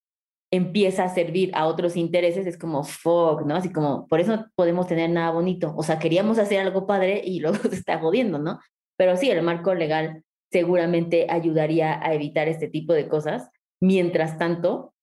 empieza 0.55 1.05
a 1.05 1.14
servir 1.14 1.51
a 1.55 1.67
otros 1.67 1.97
intereses 1.97 2.47
es 2.47 2.57
como 2.57 2.85
fuck, 2.85 3.43
¿no? 3.45 3.57
Así 3.57 3.73
como, 3.73 4.07
por 4.07 4.21
eso 4.21 4.37
no 4.37 4.47
podemos 4.55 4.87
tener 4.87 5.11
nada 5.11 5.31
bonito. 5.31 5.75
O 5.77 5.83
sea, 5.83 5.99
queríamos 5.99 6.38
hacer 6.38 6.61
algo 6.61 6.87
padre 6.87 7.23
y 7.25 7.40
luego 7.40 7.59
se 7.71 7.77
está 7.77 7.99
jodiendo, 7.99 8.38
¿no? 8.38 8.61
Pero 8.97 9.17
sí, 9.17 9.31
el 9.31 9.43
marco 9.43 9.75
legal 9.75 10.23
seguramente 10.53 11.27
ayudaría 11.29 12.01
a 12.01 12.14
evitar 12.14 12.49
este 12.49 12.69
tipo 12.69 12.93
de 12.93 13.09
cosas. 13.09 13.51
Mientras 13.81 14.38
tanto, 14.38 14.95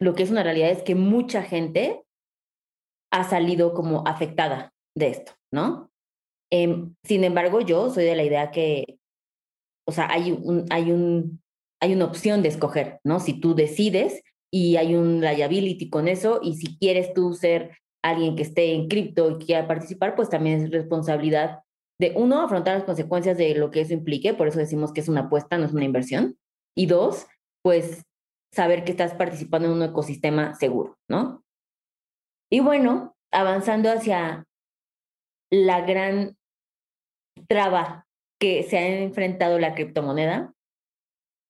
lo 0.00 0.14
que 0.14 0.22
es 0.22 0.30
una 0.30 0.42
realidad 0.42 0.70
es 0.70 0.82
que 0.82 0.94
mucha 0.94 1.42
gente 1.42 2.02
ha 3.12 3.24
salido 3.24 3.74
como 3.74 4.06
afectada 4.06 4.72
de 4.96 5.08
esto, 5.08 5.32
¿no? 5.52 5.90
Em, 6.50 6.94
sin 7.04 7.24
embargo, 7.24 7.60
yo 7.60 7.90
soy 7.90 8.04
de 8.04 8.16
la 8.16 8.24
idea 8.24 8.50
que, 8.50 8.98
o 9.86 9.92
sea, 9.92 10.08
hay, 10.10 10.32
un, 10.32 10.64
hay, 10.70 10.90
un, 10.90 11.42
hay 11.80 11.92
una 11.92 12.06
opción 12.06 12.42
de 12.42 12.48
escoger, 12.48 13.00
¿no? 13.04 13.20
Si 13.20 13.38
tú 13.38 13.54
decides 13.54 14.22
y 14.52 14.76
hay 14.76 14.94
un 14.94 15.20
liability 15.20 15.88
con 15.88 16.08
eso, 16.08 16.40
y 16.42 16.56
si 16.56 16.76
quieres 16.78 17.14
tú 17.14 17.34
ser 17.34 17.78
alguien 18.02 18.36
que 18.36 18.42
esté 18.42 18.74
en 18.74 18.88
cripto 18.88 19.30
y 19.30 19.44
quiera 19.44 19.66
participar, 19.66 20.16
pues 20.16 20.28
también 20.28 20.60
es 20.60 20.70
responsabilidad 20.70 21.60
de, 22.00 22.14
uno, 22.16 22.40
afrontar 22.40 22.76
las 22.76 22.84
consecuencias 22.84 23.36
de 23.36 23.54
lo 23.54 23.70
que 23.70 23.82
eso 23.82 23.92
implique, 23.92 24.34
por 24.34 24.48
eso 24.48 24.58
decimos 24.58 24.92
que 24.92 25.00
es 25.00 25.08
una 25.08 25.22
apuesta, 25.22 25.58
no 25.58 25.66
es 25.66 25.72
una 25.72 25.84
inversión, 25.84 26.38
y 26.74 26.86
dos, 26.86 27.26
pues 27.62 28.04
saber 28.52 28.84
que 28.84 28.92
estás 28.92 29.14
participando 29.14 29.68
en 29.68 29.74
un 29.74 29.82
ecosistema 29.82 30.54
seguro, 30.54 30.98
¿no? 31.08 31.44
Y 32.50 32.60
bueno, 32.60 33.14
avanzando 33.30 33.90
hacia 33.92 34.46
la 35.52 35.82
gran 35.82 36.36
traba 37.48 38.06
que 38.40 38.62
se 38.62 38.78
ha 38.78 39.02
enfrentado 39.02 39.58
la 39.58 39.74
criptomoneda 39.74 40.54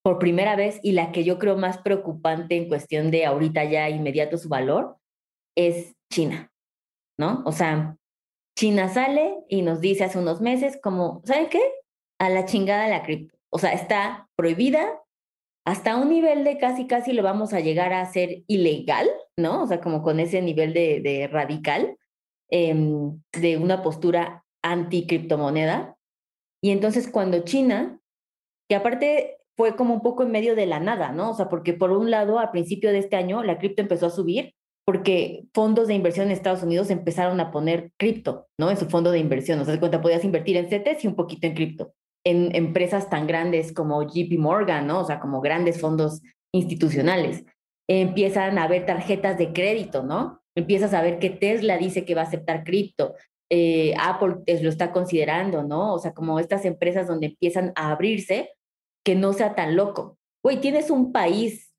por 0.03 0.19
primera 0.19 0.57
vez 0.57 0.81
y 0.83 0.93
la 0.93 1.13
que 1.13 1.25
yo 1.25 1.39
creo 1.39 1.57
más 1.57 1.79
preocupante 1.79 2.57
en 2.57 2.69
cuestión 2.69 3.11
de 3.11 3.27
ahorita 3.27 3.65
ya 3.65 3.89
inmediato 3.91 4.39
su 4.39 4.49
valor 4.49 4.97
es 5.57 5.95
China, 6.11 6.51
¿no? 7.19 7.43
O 7.45 7.53
sea, 7.53 7.97
China 8.57 8.89
sale 8.89 9.37
y 9.49 9.63
nos 9.63 9.81
dice 9.81 10.05
hace 10.05 10.19
unos 10.19 10.41
meses 10.41 10.79
como, 10.83 11.23
¿saben 11.25 11.49
qué? 11.49 11.63
A 12.19 12.31
la 12.31 12.47
chingada 12.47 12.89
la 12.89 13.03
cripto. 13.03 13.37
O 13.51 13.59
sea, 13.59 13.73
está 13.73 14.29
prohibida 14.37 15.01
hasta 15.67 15.97
un 15.97 16.09
nivel 16.09 16.45
de 16.45 16.59
casi, 16.59 16.87
casi 16.87 17.13
lo 17.13 17.23
vamos 17.23 17.53
a 17.53 17.61
llegar 17.61 17.93
a 17.93 18.01
hacer 18.01 18.43
ilegal, 18.47 19.09
¿no? 19.37 19.63
O 19.63 19.67
sea, 19.67 19.81
como 19.81 20.03
con 20.03 20.21
ese 20.21 20.41
nivel 20.43 20.73
de, 20.73 21.29
radical. 21.31 21.97
em, 22.53 23.23
de 23.33 23.57
una 23.57 23.81
postura 23.81 24.45
anti-criptomoneda. 24.63 25.97
Y 26.61 26.71
entonces 26.71 27.09
cuando 27.09 27.45
China, 27.45 28.01
que 28.69 28.75
aparte 28.75 29.40
fue 29.61 29.77
como 29.77 29.93
un 29.93 30.01
poco 30.01 30.23
en 30.23 30.31
medio 30.31 30.57
de 30.57 30.65
la 30.65 30.81
nada, 30.81 31.13
¿no? 31.13 31.33
O 31.33 31.35
sea, 31.35 31.51
porque 31.51 31.75
por 31.75 31.93
un 31.93 32.11
lado, 32.11 32.39
a 32.39 32.51
principio 32.51 32.93
de 32.93 32.99
este 32.99 33.17
año, 33.17 33.43
la 33.43 33.59
cripto 33.59 33.83
empezó 33.83 34.07
a 34.07 34.11
subir 34.11 34.55
porque 34.87 35.45
fondos 35.53 35.87
de 35.87 35.93
inversión 35.93 36.29
en 36.29 36.33
Estados 36.33 36.63
Unidos 36.63 36.89
empezaron 36.89 37.39
a 37.41 37.51
poner 37.51 37.93
cripto, 37.99 38.49
¿no? 38.59 38.71
En 38.71 38.79
su 38.79 38.87
fondo 38.87 39.11
de 39.11 39.19
inversión. 39.19 39.61
O 39.61 39.67
sea, 39.67 39.75
de 39.75 39.79
cuenta, 39.79 40.01
podías 40.01 40.25
invertir 40.25 40.57
en 40.57 40.71
CETES 40.71 41.05
y 41.05 41.09
un 41.09 41.15
poquito 41.15 41.47
en 41.47 41.53
cripto. 41.53 41.93
En 42.25 42.57
empresas 42.57 43.11
tan 43.11 43.27
grandes 43.27 43.75
como 43.75 44.03
JP 44.03 44.39
Morgan, 44.39 44.87
¿no? 44.87 45.01
O 45.01 45.05
sea, 45.05 45.21
como 45.21 45.43
grandes 45.43 45.79
fondos 45.79 46.23
institucionales. 46.55 47.45
Empiezan 47.87 48.57
a 48.57 48.63
haber 48.63 48.87
tarjetas 48.87 49.37
de 49.37 49.53
crédito, 49.53 50.05
¿no? 50.05 50.41
Empiezas 50.57 50.95
a 50.95 51.03
ver 51.03 51.19
que 51.19 51.29
Tesla 51.29 51.77
dice 51.77 52.07
que 52.07 52.15
va 52.15 52.23
a 52.23 52.25
aceptar 52.25 52.65
cripto. 52.65 53.15
Eh, 53.51 53.93
Apple 54.01 54.37
lo 54.63 54.71
está 54.71 54.91
considerando, 54.91 55.65
¿no? 55.65 55.93
O 55.93 55.99
sea, 55.99 56.15
como 56.15 56.41
estas 56.41 56.65
empresas 56.65 57.07
donde 57.07 57.27
empiezan 57.27 57.75
a 57.77 57.91
abrirse, 57.91 58.55
que 59.05 59.15
no 59.15 59.33
sea 59.33 59.55
tan 59.55 59.77
loco. 59.77 60.19
Güey, 60.45 60.61
tienes 60.61 60.91
un 60.91 61.13
país, 61.13 61.73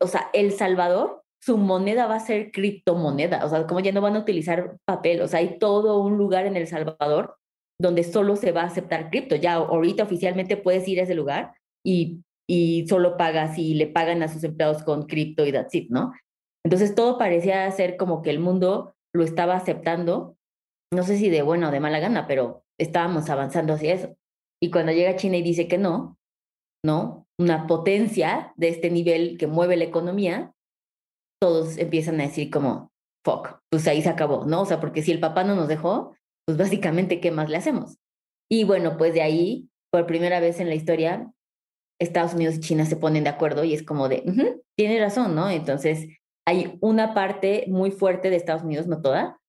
o 0.00 0.06
sea, 0.06 0.30
El 0.32 0.52
Salvador, 0.52 1.22
su 1.42 1.56
moneda 1.56 2.06
va 2.06 2.16
a 2.16 2.20
ser 2.20 2.50
criptomoneda, 2.50 3.44
o 3.44 3.48
sea, 3.48 3.66
como 3.66 3.80
ya 3.80 3.92
no 3.92 4.00
van 4.00 4.16
a 4.16 4.20
utilizar 4.20 4.76
papel, 4.84 5.22
o 5.22 5.28
sea, 5.28 5.40
hay 5.40 5.58
todo 5.58 6.00
un 6.00 6.18
lugar 6.18 6.46
en 6.46 6.56
El 6.56 6.66
Salvador 6.66 7.36
donde 7.80 8.04
solo 8.04 8.36
se 8.36 8.52
va 8.52 8.62
a 8.62 8.66
aceptar 8.66 9.10
cripto. 9.10 9.36
Ya 9.36 9.54
ahorita 9.54 10.02
oficialmente 10.02 10.56
puedes 10.58 10.86
ir 10.86 11.00
a 11.00 11.04
ese 11.04 11.14
lugar 11.14 11.54
y, 11.84 12.22
y 12.46 12.86
solo 12.88 13.16
pagas 13.16 13.58
y 13.58 13.74
le 13.74 13.86
pagan 13.86 14.22
a 14.22 14.28
sus 14.28 14.44
empleados 14.44 14.82
con 14.82 15.06
cripto 15.06 15.46
y 15.46 15.52
that's 15.52 15.74
it, 15.74 15.90
¿no? 15.90 16.12
Entonces 16.64 16.94
todo 16.94 17.16
parecía 17.16 17.70
ser 17.70 17.96
como 17.96 18.20
que 18.20 18.30
el 18.30 18.38
mundo 18.38 18.94
lo 19.14 19.24
estaba 19.24 19.56
aceptando, 19.56 20.36
no 20.92 21.02
sé 21.04 21.16
si 21.16 21.30
de 21.30 21.42
buena 21.42 21.68
o 21.68 21.72
de 21.72 21.80
mala 21.80 22.00
gana, 22.00 22.26
pero 22.26 22.64
estábamos 22.78 23.30
avanzando 23.30 23.72
hacia 23.72 23.94
eso. 23.94 24.14
Y 24.62 24.70
cuando 24.70 24.92
llega 24.92 25.16
China 25.16 25.38
y 25.38 25.42
dice 25.42 25.68
que 25.68 25.78
no, 25.78 26.18
¿no? 26.84 27.26
Una 27.38 27.66
potencia 27.66 28.52
de 28.56 28.68
este 28.68 28.90
nivel 28.90 29.38
que 29.38 29.46
mueve 29.46 29.76
la 29.76 29.84
economía, 29.84 30.52
todos 31.40 31.78
empiezan 31.78 32.20
a 32.20 32.24
decir 32.24 32.50
como, 32.50 32.90
fuck, 33.24 33.60
pues 33.70 33.86
ahí 33.88 34.02
se 34.02 34.10
acabó, 34.10 34.44
¿no? 34.44 34.62
O 34.62 34.66
sea, 34.66 34.80
porque 34.80 35.02
si 35.02 35.12
el 35.12 35.20
papá 35.20 35.44
no 35.44 35.54
nos 35.54 35.68
dejó, 35.68 36.14
pues 36.46 36.58
básicamente, 36.58 37.20
¿qué 37.20 37.30
más 37.30 37.48
le 37.48 37.56
hacemos? 37.56 37.98
Y 38.50 38.64
bueno, 38.64 38.96
pues 38.98 39.14
de 39.14 39.22
ahí, 39.22 39.68
por 39.90 40.06
primera 40.06 40.40
vez 40.40 40.60
en 40.60 40.68
la 40.68 40.74
historia, 40.74 41.32
Estados 42.00 42.34
Unidos 42.34 42.56
y 42.56 42.60
China 42.60 42.84
se 42.84 42.96
ponen 42.96 43.24
de 43.24 43.30
acuerdo 43.30 43.64
y 43.64 43.74
es 43.74 43.82
como 43.82 44.08
de, 44.08 44.24
tiene 44.76 45.00
razón, 45.00 45.34
¿no? 45.34 45.48
Entonces, 45.50 46.08
hay 46.46 46.78
una 46.80 47.14
parte 47.14 47.64
muy 47.68 47.90
fuerte 47.90 48.30
de 48.30 48.36
Estados 48.36 48.62
Unidos, 48.62 48.86
no 48.86 49.02
toda, 49.02 49.39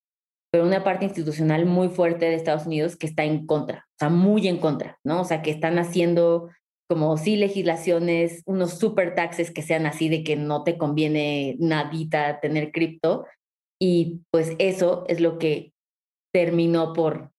pero 0.51 0.65
una 0.65 0.83
parte 0.83 1.05
institucional 1.05 1.65
muy 1.65 1.89
fuerte 1.89 2.25
de 2.25 2.35
Estados 2.35 2.65
Unidos 2.65 2.95
que 2.95 3.07
está 3.07 3.23
en 3.23 3.45
contra, 3.45 3.87
o 3.89 3.97
sea, 3.99 4.09
muy 4.09 4.47
en 4.47 4.57
contra, 4.57 4.99
¿no? 5.03 5.21
O 5.21 5.25
sea, 5.25 5.41
que 5.41 5.51
están 5.51 5.79
haciendo 5.79 6.49
como 6.89 7.17
sí 7.17 7.37
legislaciones, 7.37 8.43
unos 8.45 8.77
super 8.77 9.15
taxes 9.15 9.51
que 9.51 9.61
sean 9.61 9.85
así 9.85 10.09
de 10.09 10.25
que 10.25 10.35
no 10.35 10.65
te 10.65 10.77
conviene 10.77 11.55
nadita 11.57 12.41
tener 12.41 12.73
cripto. 12.73 13.25
Y 13.79 14.23
pues 14.29 14.55
eso 14.59 15.05
es 15.07 15.21
lo 15.21 15.39
que 15.39 15.71
terminó 16.33 16.91
por 16.91 17.31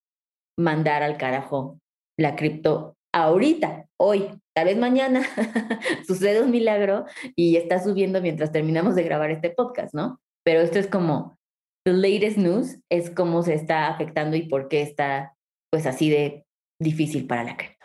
mandar 0.58 1.02
al 1.02 1.18
carajo 1.18 1.78
la 2.18 2.34
cripto 2.34 2.96
ahorita, 3.12 3.86
hoy, 3.98 4.28
tal 4.54 4.66
vez 4.66 4.78
mañana 4.78 5.22
sucede 6.06 6.42
un 6.42 6.50
milagro 6.50 7.04
y 7.36 7.56
está 7.56 7.82
subiendo 7.82 8.20
mientras 8.20 8.52
terminamos 8.52 8.94
de 8.94 9.02
grabar 9.02 9.30
este 9.30 9.50
podcast, 9.50 9.94
¿no? 9.94 10.20
Pero 10.44 10.60
esto 10.60 10.78
es 10.78 10.86
como 10.86 11.38
the 11.84 11.92
latest 11.92 12.36
news, 12.36 12.78
es 12.90 13.10
cómo 13.10 13.42
se 13.42 13.54
está 13.54 13.88
afectando 13.88 14.36
y 14.36 14.42
por 14.42 14.68
qué 14.68 14.82
está 14.82 15.34
pues 15.70 15.86
así 15.86 16.10
de 16.10 16.44
difícil 16.78 17.26
para 17.26 17.44
la 17.44 17.56
cripto. 17.56 17.82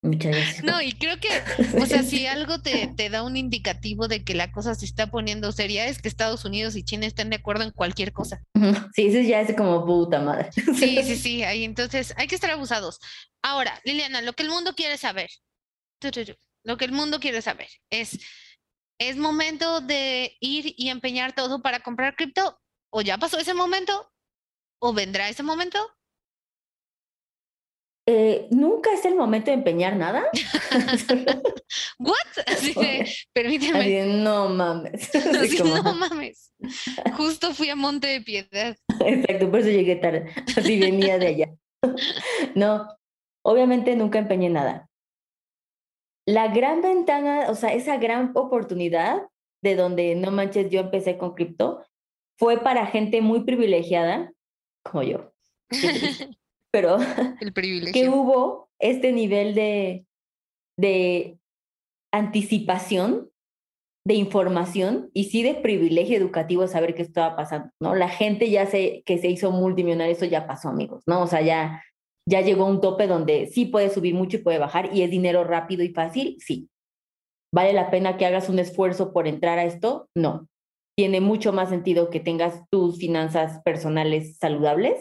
Muchas 0.00 0.36
gracias. 0.36 0.64
No, 0.64 0.80
y 0.80 0.92
creo 0.92 1.18
que, 1.18 1.28
o 1.76 1.86
sea, 1.86 2.04
si 2.04 2.26
algo 2.26 2.60
te, 2.60 2.86
te, 2.96 3.10
da 3.10 3.24
un 3.24 3.36
indicativo 3.36 4.06
de 4.06 4.22
que 4.22 4.34
la 4.34 4.52
cosa 4.52 4.76
se 4.76 4.84
está 4.84 5.10
poniendo 5.10 5.50
seria, 5.50 5.88
es 5.88 6.00
que 6.00 6.06
Estados 6.06 6.44
Unidos 6.44 6.76
y 6.76 6.84
China 6.84 7.06
están 7.06 7.30
de 7.30 7.36
acuerdo 7.36 7.64
en 7.64 7.72
cualquier 7.72 8.12
cosa. 8.12 8.44
Sí, 8.94 9.08
eso 9.08 9.20
ya 9.20 9.40
es 9.40 9.56
como 9.56 9.84
puta 9.84 10.20
madre. 10.20 10.50
Sí, 10.52 11.02
sí, 11.02 11.16
sí, 11.16 11.42
ahí 11.42 11.64
entonces 11.64 12.14
hay 12.16 12.28
que 12.28 12.36
estar 12.36 12.50
abusados. 12.50 13.00
Ahora, 13.42 13.80
Liliana, 13.84 14.22
lo 14.22 14.34
que 14.34 14.44
el 14.44 14.50
mundo 14.50 14.74
quiere 14.74 14.98
saber, 14.98 15.30
lo 16.62 16.76
que 16.76 16.84
el 16.84 16.92
mundo 16.92 17.18
quiere 17.18 17.42
saber 17.42 17.68
es, 17.90 18.20
¿es 18.98 19.16
momento 19.16 19.80
de 19.80 20.36
ir 20.40 20.74
y 20.76 20.88
empeñar 20.88 21.32
todo 21.32 21.62
para 21.62 21.80
comprar 21.80 22.16
cripto? 22.16 22.60
¿O 22.90 23.02
ya 23.02 23.18
pasó 23.18 23.38
ese 23.38 23.54
momento? 23.54 24.12
¿O 24.80 24.92
vendrá 24.92 25.28
ese 25.28 25.42
momento? 25.42 25.78
Eh, 28.10 28.48
nunca 28.50 28.90
es 28.94 29.04
el 29.04 29.14
momento 29.14 29.50
de 29.50 29.58
empeñar 29.58 29.94
nada. 29.94 30.24
¿What? 31.98 32.16
Así 32.46 32.74
permíteme. 33.34 34.06
no 34.06 34.48
mames. 34.48 35.10
No 35.84 35.94
mames. 35.94 36.54
Justo 37.18 37.52
fui 37.52 37.68
a 37.68 37.76
Monte 37.76 38.06
de 38.06 38.20
Piedad. 38.22 38.76
Exacto, 39.04 39.50
por 39.50 39.60
eso 39.60 39.68
llegué 39.68 39.96
tarde. 39.96 40.32
Así 40.56 40.80
venía 40.80 41.18
de 41.18 41.26
allá. 41.26 41.54
No, 42.54 42.88
obviamente 43.44 43.94
nunca 43.94 44.18
empeñé 44.18 44.48
nada. 44.48 44.87
La 46.28 46.48
gran 46.48 46.82
ventana, 46.82 47.46
o 47.48 47.54
sea, 47.54 47.72
esa 47.72 47.96
gran 47.96 48.32
oportunidad 48.34 49.22
de 49.62 49.76
donde 49.76 50.14
no 50.14 50.30
manches, 50.30 50.68
yo 50.68 50.80
empecé 50.80 51.16
con 51.16 51.34
cripto, 51.34 51.82
fue 52.38 52.58
para 52.58 52.84
gente 52.84 53.22
muy 53.22 53.44
privilegiada, 53.44 54.30
como 54.84 55.02
yo 55.04 55.32
pero 56.70 56.98
el 57.40 57.52
privilegio. 57.54 57.94
que 57.94 58.10
hubo 58.10 58.68
este 58.78 59.12
nivel 59.12 59.54
de, 59.54 60.04
de 60.76 61.38
anticipación, 62.12 63.30
de 64.06 64.14
información 64.14 65.10
y 65.14 65.24
sí 65.24 65.42
de 65.42 65.54
privilegio 65.54 66.18
educativo 66.18 66.68
saber 66.68 66.94
qué 66.94 67.00
estaba 67.00 67.36
pasando, 67.36 67.70
¿no? 67.80 67.94
La 67.94 68.10
gente 68.10 68.50
ya 68.50 68.66
se, 68.66 69.02
que 69.06 69.16
se 69.16 69.28
hizo 69.28 69.50
multimillonaria, 69.50 70.12
eso 70.12 70.26
ya 70.26 70.46
pasó, 70.46 70.68
amigos, 70.68 71.04
¿no? 71.06 71.22
O 71.22 71.26
sea, 71.26 71.40
ya, 71.40 71.82
ya 72.28 72.42
llegó 72.42 72.64
a 72.64 72.70
un 72.70 72.80
tope 72.80 73.06
donde 73.06 73.46
sí 73.46 73.64
puede 73.64 73.88
subir 73.88 74.14
mucho 74.14 74.36
y 74.36 74.42
puede 74.42 74.58
bajar 74.58 74.94
y 74.94 75.02
es 75.02 75.10
dinero 75.10 75.44
rápido 75.44 75.82
y 75.82 75.88
fácil, 75.88 76.36
sí. 76.40 76.68
¿Vale 77.52 77.72
la 77.72 77.90
pena 77.90 78.18
que 78.18 78.26
hagas 78.26 78.50
un 78.50 78.58
esfuerzo 78.58 79.14
por 79.14 79.26
entrar 79.26 79.58
a 79.58 79.64
esto? 79.64 80.08
No. 80.14 80.46
Tiene 80.94 81.22
mucho 81.22 81.54
más 81.54 81.70
sentido 81.70 82.10
que 82.10 82.20
tengas 82.20 82.68
tus 82.70 82.98
finanzas 82.98 83.62
personales 83.62 84.36
saludables 84.36 85.00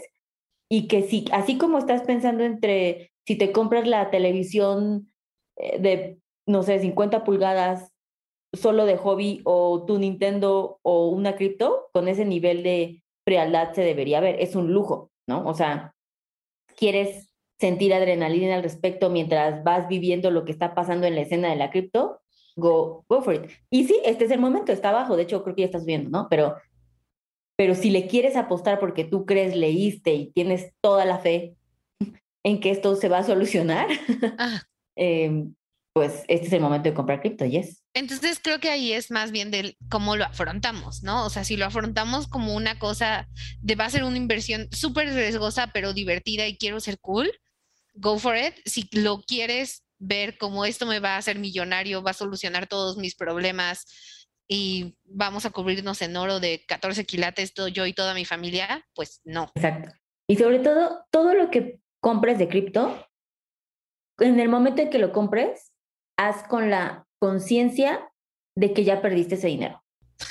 y 0.71 0.87
que 0.87 1.01
si, 1.01 1.25
así 1.33 1.57
como 1.57 1.77
estás 1.77 2.03
pensando 2.03 2.45
entre 2.45 3.11
si 3.25 3.35
te 3.35 3.51
compras 3.51 3.85
la 3.87 4.09
televisión 4.09 5.11
eh, 5.57 5.79
de, 5.79 6.19
no 6.47 6.63
sé, 6.63 6.79
50 6.79 7.25
pulgadas 7.25 7.91
solo 8.53 8.85
de 8.85 8.95
hobby 8.95 9.41
o 9.43 9.83
tu 9.85 9.99
Nintendo 9.99 10.79
o 10.81 11.09
una 11.09 11.35
cripto, 11.35 11.89
con 11.91 12.07
ese 12.07 12.23
nivel 12.23 12.63
de 12.63 13.03
frialdad 13.25 13.73
se 13.73 13.81
debería 13.81 14.21
ver. 14.21 14.37
Es 14.39 14.55
un 14.55 14.71
lujo, 14.71 15.11
¿no? 15.27 15.45
O 15.45 15.53
sea, 15.53 15.93
quieres 16.77 17.29
sentir 17.59 17.93
adrenalina 17.93 18.55
al 18.55 18.63
respecto 18.63 19.09
mientras 19.09 19.63
vas 19.63 19.89
viviendo 19.89 20.31
lo 20.31 20.45
que 20.45 20.53
está 20.53 20.75
pasando 20.75 21.07
en 21.07 21.15
la 21.15 21.21
escena 21.21 21.49
de 21.49 21.55
la 21.57 21.71
cripto, 21.71 22.21
go, 22.55 23.03
go 23.09 23.21
for 23.21 23.35
it. 23.35 23.51
Y 23.69 23.85
sí, 23.85 23.99
este 24.05 24.25
es 24.25 24.31
el 24.31 24.39
momento, 24.39 24.71
está 24.71 24.89
abajo, 24.89 25.17
de 25.17 25.23
hecho 25.23 25.43
creo 25.43 25.55
que 25.55 25.63
ya 25.63 25.65
estás 25.65 25.85
viendo, 25.85 26.09
¿no? 26.09 26.27
Pero 26.29 26.55
pero 27.57 27.73
si 27.73 27.89
le 27.89 28.07
quieres 28.07 28.37
apostar 28.37 28.79
porque 28.79 29.03
tú 29.03 29.25
crees, 29.25 29.55
leíste 29.55 30.13
y 30.13 30.31
tienes 30.31 30.73
toda 30.79 31.05
la 31.05 31.17
fe 31.17 31.55
en 32.43 32.59
que 32.59 32.69
esto 32.69 32.95
se 32.95 33.09
va 33.09 33.17
a 33.17 33.23
solucionar, 33.23 33.87
ah. 34.37 34.61
em, 34.95 35.55
pues 35.97 36.23
este 36.27 36.47
es 36.47 36.53
el 36.53 36.61
momento 36.61 36.89
de 36.89 36.95
comprar 36.95 37.21
cripto, 37.21 37.45
yes. 37.45 37.83
Entonces 37.93 38.39
creo 38.41 38.59
que 38.59 38.69
ahí 38.69 38.93
es 38.93 39.09
más 39.09 39.31
bien 39.31 39.49
de 39.49 39.75
cómo 39.89 40.15
lo 40.15 40.25
afrontamos, 40.25 41.01
¿no? 41.01 41.25
O 41.25 41.29
sea, 41.31 41.43
si 41.43 41.57
lo 41.57 41.65
afrontamos 41.65 42.27
como 42.27 42.53
una 42.53 42.77
cosa 42.77 43.27
de 43.59 43.75
va 43.75 43.85
a 43.85 43.89
ser 43.89 44.03
una 44.03 44.17
inversión 44.17 44.67
súper 44.71 45.11
riesgosa, 45.13 45.71
pero 45.73 45.93
divertida 45.93 46.45
y 46.47 46.57
quiero 46.57 46.79
ser 46.79 46.99
cool, 46.99 47.31
go 47.95 48.19
for 48.19 48.37
it. 48.37 48.53
Si 48.65 48.87
lo 48.91 49.21
quieres 49.23 49.83
ver 49.97 50.37
como 50.37 50.65
esto 50.65 50.85
me 50.85 50.99
va 50.99 51.15
a 51.15 51.17
hacer 51.17 51.39
millonario, 51.39 52.03
va 52.03 52.11
a 52.11 52.13
solucionar 52.13 52.67
todos 52.67 52.97
mis 52.97 53.15
problemas, 53.15 53.85
y 54.47 54.95
vamos 55.03 55.45
a 55.45 55.49
cubrirnos 55.49 56.01
en 56.01 56.15
oro 56.15 56.39
de 56.39 56.63
14 56.67 57.05
quilates 57.05 57.53
todo, 57.53 57.67
yo 57.67 57.85
y 57.85 57.93
toda 57.93 58.13
mi 58.13 58.23
familia, 58.23 58.85
pues 58.95 59.21
no. 59.25 59.51
Exacto. 59.55 59.91
Y 60.27 60.37
sobre 60.37 60.59
todo, 60.59 61.05
todo 61.11 61.33
lo 61.33 61.51
que 61.51 61.81
compres 61.99 62.37
de 62.37 62.47
cripto, 62.47 63.07
en 64.19 64.39
el 64.39 64.49
momento 64.49 64.81
en 64.81 64.89
que 64.89 64.99
lo 64.99 65.11
compres, 65.11 65.73
haz 66.17 66.43
con 66.47 66.69
la 66.69 67.05
conciencia 67.19 68.09
de 68.55 68.73
que 68.73 68.83
ya 68.83 69.01
perdiste 69.01 69.35
ese 69.35 69.47
dinero. 69.47 69.83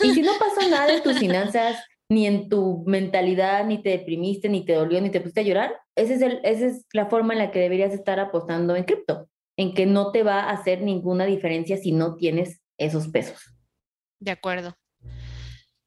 Y 0.02 0.12
si 0.12 0.22
no 0.22 0.32
pasó 0.38 0.68
nada 0.68 0.92
en 0.92 1.02
tus 1.02 1.18
finanzas, 1.18 1.78
ni 2.08 2.26
en 2.26 2.48
tu 2.48 2.84
mentalidad, 2.86 3.64
ni 3.64 3.82
te 3.82 3.90
deprimiste, 3.90 4.48
ni 4.48 4.64
te 4.64 4.74
dolió, 4.74 5.00
ni 5.00 5.10
te 5.10 5.20
pusiste 5.20 5.40
a 5.40 5.44
llorar, 5.44 5.76
ese 5.96 6.14
es 6.14 6.22
el, 6.22 6.40
esa 6.44 6.66
es 6.66 6.86
la 6.92 7.06
forma 7.06 7.32
en 7.32 7.40
la 7.40 7.50
que 7.50 7.58
deberías 7.58 7.92
estar 7.92 8.20
apostando 8.20 8.76
en 8.76 8.84
cripto, 8.84 9.28
en 9.56 9.74
que 9.74 9.86
no 9.86 10.12
te 10.12 10.22
va 10.22 10.40
a 10.40 10.50
hacer 10.50 10.82
ninguna 10.82 11.24
diferencia 11.24 11.76
si 11.76 11.92
no 11.92 12.16
tienes 12.16 12.60
esos 12.78 13.08
pesos. 13.08 13.40
De 14.20 14.30
acuerdo. 14.30 14.76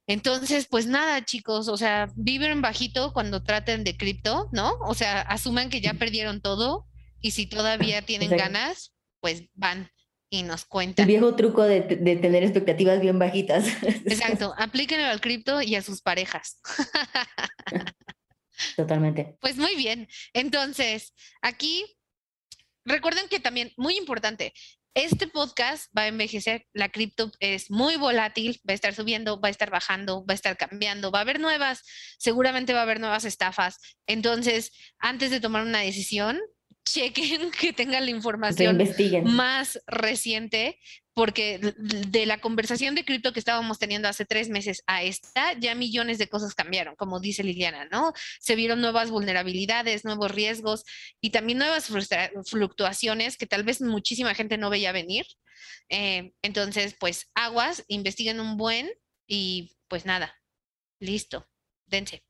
Entonces, 0.08 0.68
pues 0.68 0.88
nada, 0.88 1.24
chicos, 1.24 1.68
o 1.68 1.78
sea, 1.78 2.12
viven 2.16 2.62
bajito 2.62 3.14
cuando 3.14 3.44
traten 3.44 3.84
de 3.84 3.96
cripto, 3.96 4.50
¿no? 4.52 4.74
O 4.82 4.96
sea, 4.96 5.22
asuman 5.22 5.70
que 5.70 5.82
ya 5.82 5.94
perdieron 5.94 6.42
todo 6.42 6.88
y 7.22 7.32
si 7.32 7.46
todavía 7.46 8.02
tienen 8.02 8.32
ganas, 8.32 8.96
pues 9.20 9.44
van 9.54 9.92
y 10.30 10.44
nos 10.44 10.66
cuentan. 10.66 11.04
El 11.04 11.08
viejo 11.08 11.36
truco 11.36 11.64
de, 11.64 11.82
tener 11.82 12.44
expectativas 12.44 13.02
bien 13.02 13.18
bajitas. 13.18 13.68
Exacto, 13.84 14.54
aplíquenlo 14.58 15.06
al 15.06 15.22
cripto 15.22 15.62
y 15.62 15.76
a 15.76 15.82
sus 15.82 16.02
parejas. 16.02 16.60
Totalmente. 18.76 19.38
Pues 19.40 19.58
muy 19.58 19.76
bien. 19.76 20.08
Entonces, 20.34 21.14
aquí 21.42 21.86
recuerden 22.86 23.28
que 23.30 23.40
también, 23.40 23.72
muy 23.78 23.98
importante, 23.98 24.54
este 24.96 25.28
podcast 25.28 25.96
va 25.98 26.04
a 26.04 26.08
envejecer, 26.08 26.66
la 26.74 26.90
cripto 26.90 27.32
es 27.40 27.72
muy 27.72 27.96
volátil, 27.96 28.60
va 28.68 28.74
a 28.74 28.76
estar 28.76 28.94
subiendo, 28.94 29.40
va 29.40 29.48
a 29.48 29.52
estar 29.52 29.70
bajando, 29.70 30.26
va 30.26 30.34
a 30.34 30.36
estar 30.36 30.58
cambiando, 30.58 31.12
va 31.12 31.20
a 31.20 31.22
haber 31.22 31.40
nuevas, 31.40 31.84
seguramente 32.18 32.74
va 32.74 32.80
a 32.80 32.84
haber 32.84 33.00
nuevas 33.00 33.24
estafas. 33.24 33.80
Entonces, 34.08 34.72
antes 34.98 35.32
de 35.32 35.40
tomar 35.40 35.64
una 35.64 35.80
decisión, 35.80 36.40
chequen 36.86 37.52
que 37.60 37.74
tengan 37.74 38.06
la 38.06 38.12
información 38.12 38.78
más 39.26 39.82
reciente, 39.88 40.80
porque 41.14 41.60
de 41.78 42.26
la 42.26 42.40
conversación 42.40 42.96
de 42.96 43.04
cripto 43.04 43.34
que 43.34 43.40
estábamos 43.40 43.78
teniendo 43.78 44.08
hace 44.08 44.26
tres 44.26 44.50
meses 44.50 44.84
a 44.88 45.04
esta, 45.04 45.54
ya 45.60 45.76
millones 45.76 46.18
de 46.18 46.30
cosas 46.30 46.56
cambiaron, 46.56 46.96
como 46.96 47.20
dice 47.20 47.44
Liliana, 47.44 47.86
¿no? 47.92 48.14
Se 48.40 48.56
vieron 48.56 48.80
nuevas 48.80 49.12
vulnerabilidades, 49.12 50.06
nuevos 50.06 50.32
riesgos 50.32 50.84
y 51.20 51.32
también 51.32 51.58
nuevas 51.58 51.92
fluctuaciones 52.46 53.38
que 53.38 53.48
tal 53.48 53.64
vez 53.64 53.82
muchísima 53.82 54.34
gente 54.34 54.58
no 54.58 54.70
veía 54.70 54.92
venir. 54.92 55.26
Eh, 55.90 56.32
entonces, 56.42 56.96
pues 57.00 57.30
aguas, 57.34 57.84
investiguen 57.88 58.40
un 58.40 58.56
buen 58.56 58.90
y 59.28 59.76
pues 59.90 60.06
nada, 60.06 60.40
listo, 61.00 61.48
dense. 61.86 62.24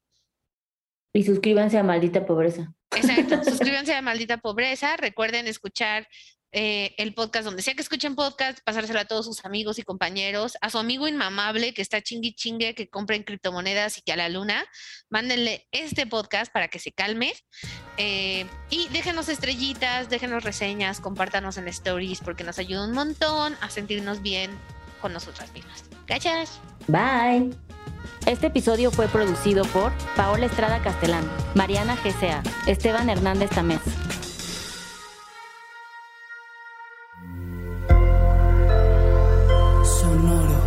Y 1.14 1.24
suscríbanse 1.24 1.78
a 1.78 1.84
Maldita 1.84 2.26
Pobreza. 2.26 2.74
Exacto, 2.96 3.44
suscríbanse 3.44 3.94
a 3.94 4.02
Maldita 4.02 4.38
Pobreza, 4.38 4.98
recuerden 4.98 5.48
escuchar 5.48 6.08
eh, 6.52 6.96
el 6.98 7.14
podcast 7.14 7.46
donde 7.46 7.62
sea 7.62 7.76
que 7.76 7.82
escuchen 7.84 8.16
podcast, 8.16 8.60
pasárselo 8.64 9.00
a 9.00 9.06
todos 9.06 9.26
sus 9.26 9.46
amigos 9.46 9.78
y 9.78 9.84
compañeros, 9.84 10.58
a 10.62 10.72
su 10.72 10.80
amigo 10.80 11.08
inmamable 11.08 11.76
que 11.76 11.84
está 11.84 12.02
chingui 12.02 12.34
chingue, 12.34 12.74
que 12.74 12.90
compren 12.90 13.22
criptomonedas 13.22 14.00
y 14.00 14.02
que 14.02 14.14
a 14.14 14.16
la 14.16 14.30
luna, 14.30 14.66
mándenle 15.10 15.68
este 15.72 16.08
podcast 16.08 16.52
para 16.52 16.68
que 16.68 16.80
se 16.80 16.92
calme 16.92 17.34
eh, 17.98 18.48
y 18.72 18.88
déjenos 18.90 19.30
estrellitas, 19.30 20.10
déjenos 20.10 20.44
reseñas, 20.44 21.00
compártanos 21.00 21.58
en 21.58 21.68
stories 21.68 22.22
porque 22.22 22.44
nos 22.44 22.58
ayuda 22.58 22.86
un 22.86 22.94
montón 22.94 23.56
a 23.62 23.70
sentirnos 23.70 24.24
bien 24.24 24.50
con 25.02 25.14
nosotras 25.14 25.54
mismas. 25.54 25.84
Gracias. 26.08 26.60
Bye. 26.88 27.69
Este 28.26 28.48
episodio 28.48 28.92
fue 28.92 29.08
producido 29.08 29.66
por 29.66 29.92
Paola 30.16 30.46
Estrada 30.46 30.82
Castelán, 30.82 31.30
Mariana 31.56 31.96
GCA, 31.96 32.44
Esteban 32.68 33.10
Hernández 33.10 33.50
Tamés. 33.50 33.82
Sonoro. 39.84 40.62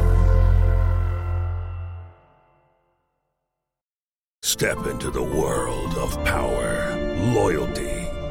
Step 4.43 4.79
into 4.91 5.11
the 5.11 5.23
world 5.23 5.97
of 5.99 6.17
power, 6.25 6.97
loyalty 7.35 8.02